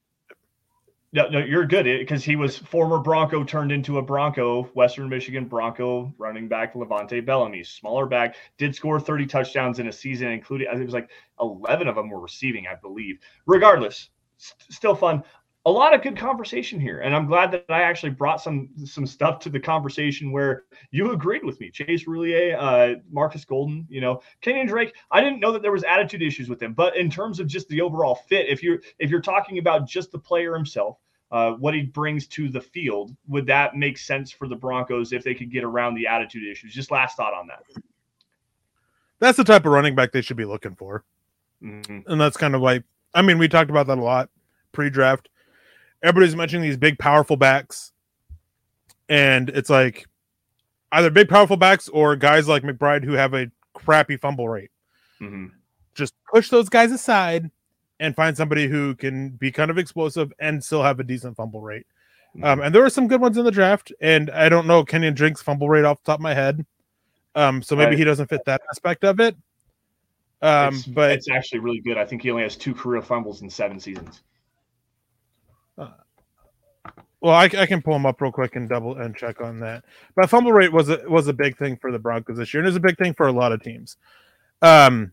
[1.13, 5.45] No, no, you're good because he was former Bronco turned into a Bronco, Western Michigan
[5.47, 10.69] Bronco running back LeVante Bellamy, smaller back, did score 30 touchdowns in a season, including
[10.69, 13.19] I think it was like 11 of them were receiving, I believe.
[13.47, 15.25] Regardless, st- still fun.
[15.67, 19.07] A lot of good conversation here, and I'm glad that I actually brought some some
[19.07, 21.71] stuff to the conversation where you agreed with me.
[21.71, 24.95] Chase Roullier, uh, Marcus Golden, you know, Kenyan Drake.
[25.11, 27.69] I didn't know that there was attitude issues with him, but in terms of just
[27.69, 30.97] the overall fit, if you're if you're talking about just the player himself,
[31.31, 35.23] uh, what he brings to the field, would that make sense for the Broncos if
[35.23, 36.73] they could get around the attitude issues?
[36.73, 37.63] Just last thought on that.
[39.19, 41.05] That's the type of running back they should be looking for.
[41.63, 42.11] Mm-hmm.
[42.11, 42.85] And that's kind of like,
[43.15, 44.31] I mean, we talked about that a lot
[44.73, 45.29] pre draft.
[46.03, 47.93] Everybody's mentioning these big, powerful backs.
[49.09, 50.07] And it's like
[50.93, 54.71] either big, powerful backs or guys like McBride who have a crappy fumble rate.
[55.21, 55.47] Mm-hmm.
[55.95, 57.51] Just push those guys aside
[57.99, 61.61] and find somebody who can be kind of explosive and still have a decent fumble
[61.61, 61.87] rate.
[62.37, 62.63] Um, mm-hmm.
[62.63, 65.43] and there were some good ones in the draft, and I don't know Kenyan Drake's
[65.43, 66.65] fumble rate off the top of my head.
[67.35, 67.99] Um, so maybe right.
[67.99, 69.37] he doesn't fit that aspect of it.
[70.43, 71.99] Um, it's, but it's actually really good.
[71.99, 74.23] I think he only has two career fumbles in seven seasons.
[77.21, 79.85] Well, I, I, can pull him up real quick and double and check on that.
[80.17, 82.69] But fumble rate was a was a big thing for the Broncos this year, and
[82.69, 83.99] it's a big thing for a lot of teams.
[84.63, 85.13] Um,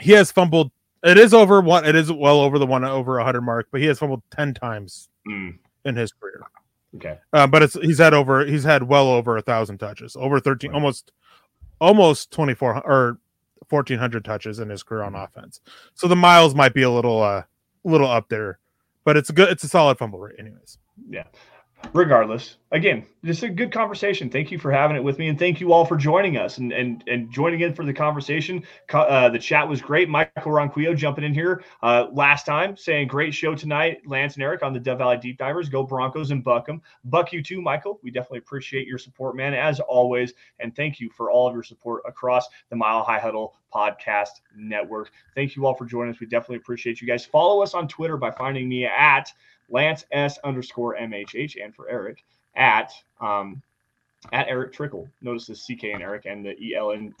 [0.00, 0.70] he has fumbled
[1.06, 1.84] it is over one.
[1.84, 5.08] It is well over the one over hundred mark, but he has fumbled ten times
[5.28, 5.56] mm.
[5.84, 6.40] in his career.
[6.96, 10.40] Okay, uh, but it's he's had over he's had well over a thousand touches, over
[10.40, 10.76] thirteen, right.
[10.76, 11.12] almost
[11.80, 13.18] almost twenty four or
[13.68, 15.24] fourteen hundred touches in his career on mm.
[15.24, 15.60] offense.
[15.94, 17.42] So the miles might be a little uh
[17.84, 18.58] a little up there,
[19.04, 20.78] but it's a good it's a solid fumble rate, anyways.
[21.08, 21.24] Yeah
[21.92, 24.30] regardless, again, just a good conversation.
[24.30, 26.72] Thank you for having it with me, and thank you all for joining us and
[26.72, 28.62] and and joining in for the conversation.
[28.92, 30.08] Uh, the chat was great.
[30.08, 34.02] Michael Ronquillo jumping in here uh, last time, saying great show tonight.
[34.06, 35.68] Lance and Erick on the Dove Valley Deep Divers.
[35.68, 36.82] Go Broncos and buck them.
[37.04, 37.98] Buck you too, Michael.
[38.02, 41.62] We definitely appreciate your support, man, as always, and thank you for all of your
[41.62, 45.10] support across the Mile High Huddle podcast network.
[45.34, 46.20] Thank you all for joining us.
[46.20, 47.24] We definitely appreciate you guys.
[47.24, 49.32] Follow us on Twitter by finding me at
[49.68, 53.62] Lance S underscore MHH, and for Erick at um,
[54.32, 55.08] at Erick Trickel.
[55.20, 57.14] Notice the CK and Erick and the EL in,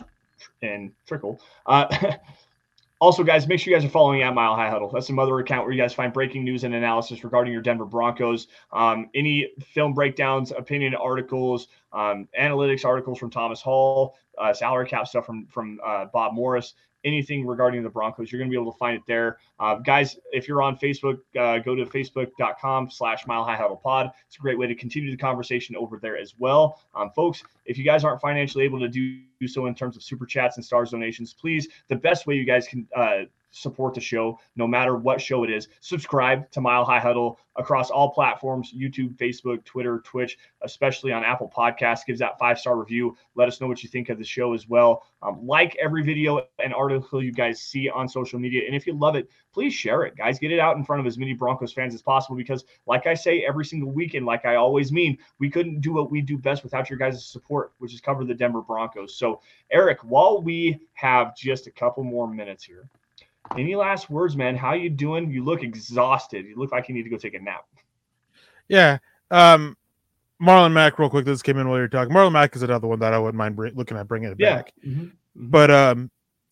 [0.62, 1.40] in Trickel.
[1.66, 2.14] Uh,
[3.00, 4.90] also, guys, make sure you guys are following at Mile High Huddle.
[4.90, 7.84] That's some other account where you guys find breaking news and analysis regarding your Denver
[7.84, 8.48] Broncos.
[8.72, 15.06] Um, any film breakdowns, opinion articles, um, analytics articles from Thomas Hall, uh, salary cap
[15.08, 16.74] stuff from from uh, Bob Morris
[17.06, 19.38] anything regarding the Broncos, you're going to be able to find it there.
[19.58, 24.10] Uh, guys, if you're on Facebook, uh, go to facebook.com slash mile high huddle pod.
[24.26, 26.82] It's a great way to continue the conversation over there as well.
[26.94, 30.26] Um, folks, if you guys aren't financially able to do so in terms of super
[30.26, 34.38] chats and stars donations, please, the best way you guys can uh, support the show,
[34.56, 35.68] no matter what show it is.
[35.80, 41.50] Subscribe to Mile High Huddle across all platforms YouTube, Facebook, Twitter, Twitch, especially on Apple
[41.54, 42.06] Podcasts.
[42.06, 43.16] Gives that five star review.
[43.34, 45.04] Let us know what you think of the show as well.
[45.22, 48.62] Um, like every video and article you guys see on social media.
[48.66, 50.38] And if you love it, please share it, guys.
[50.38, 53.14] Get it out in front of as many Broncos fans as possible because, like I
[53.14, 56.62] say every single weekend, like I always mean, we couldn't do what we do best
[56.62, 59.16] without your guys' support, which is cover the Denver Broncos.
[59.16, 59.40] So,
[59.70, 62.88] Erick, while we have just a couple more minutes here,
[63.56, 64.56] any last words, man?
[64.56, 65.30] How you doing?
[65.30, 66.46] You look exhausted.
[66.46, 67.66] You look like you need to go take a nap.
[68.68, 68.98] Yeah.
[69.30, 69.76] Um,
[70.40, 71.24] Marlon Mack, real quick.
[71.24, 72.14] This came in while you're talking.
[72.14, 74.56] Marlon Mack is another one that I wouldn't mind looking at bringing it yeah.
[74.56, 74.72] back.
[74.84, 75.02] Mm-hmm.
[75.02, 75.50] Mm-hmm.
[75.50, 76.10] But um,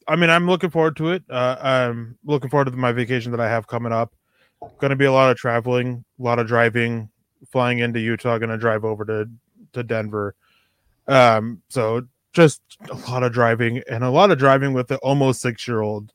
[0.08, 1.22] I mean, I'm looking forward to it.
[1.28, 4.14] Uh, I'm looking forward to my vacation that I have coming up.
[4.78, 7.10] Going to be a lot of traveling, a lot of driving,
[7.50, 8.38] flying into Utah.
[8.38, 9.28] Going to drive over to
[9.72, 10.34] to Denver.
[11.06, 15.40] Um, so just a lot of driving and a lot of driving with the almost
[15.40, 16.12] six year old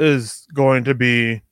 [0.00, 1.42] is going to be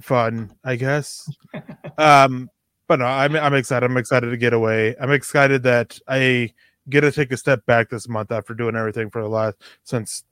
[0.00, 1.28] fun, I guess.
[1.98, 2.48] um,
[2.86, 3.84] but no, I'm I'm excited.
[3.84, 4.94] I'm excited to get away.
[5.00, 6.52] I'm excited that I
[6.88, 10.22] get to take a step back this month after doing everything for the last since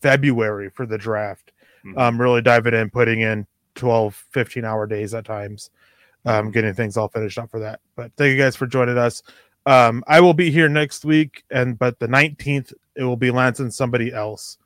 [0.00, 1.52] February for the draft.
[1.84, 1.98] Mm-hmm.
[1.98, 5.70] Um, really diving in, putting in 12, 15 hour days at times.
[6.24, 7.80] um, getting things all finished up for that.
[7.96, 9.22] But thank you guys for joining us.
[9.66, 13.60] Um, I will be here next week, and but the 19th it will be Lance
[13.60, 14.58] and somebody else.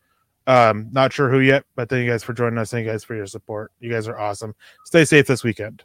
[0.46, 2.70] Um, not sure who yet, but thank you guys for joining us.
[2.70, 3.72] Thank you guys for your support.
[3.80, 4.54] You guys are awesome.
[4.84, 5.82] Stay safe this weekend.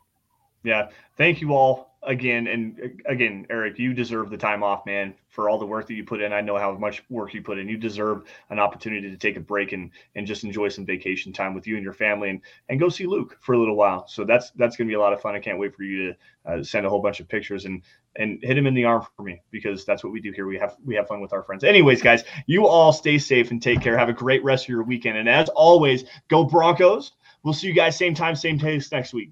[0.64, 2.48] Yeah, thank you all again.
[2.48, 6.04] And again, Erick, you deserve the time off, man, for all the work that you
[6.04, 6.32] put in.
[6.32, 7.68] I know how much work you put in.
[7.68, 11.54] You deserve an opportunity to take a break and and just enjoy some vacation time
[11.54, 14.08] with you and your family, and and go see Luke for a little while.
[14.08, 15.36] So that's that's gonna be a lot of fun.
[15.36, 17.82] I can't wait for you to uh, send a whole bunch of pictures and
[18.16, 20.48] and hit him in the arm for me because that's what we do here.
[20.48, 21.64] We have we have fun with our friends.
[21.64, 23.98] Anyways, guys, you all stay safe and take care.
[23.98, 25.18] Have a great rest of your weekend.
[25.18, 27.14] And as always, go Broncos.
[27.44, 29.32] We'll see you guys same time, same place next week.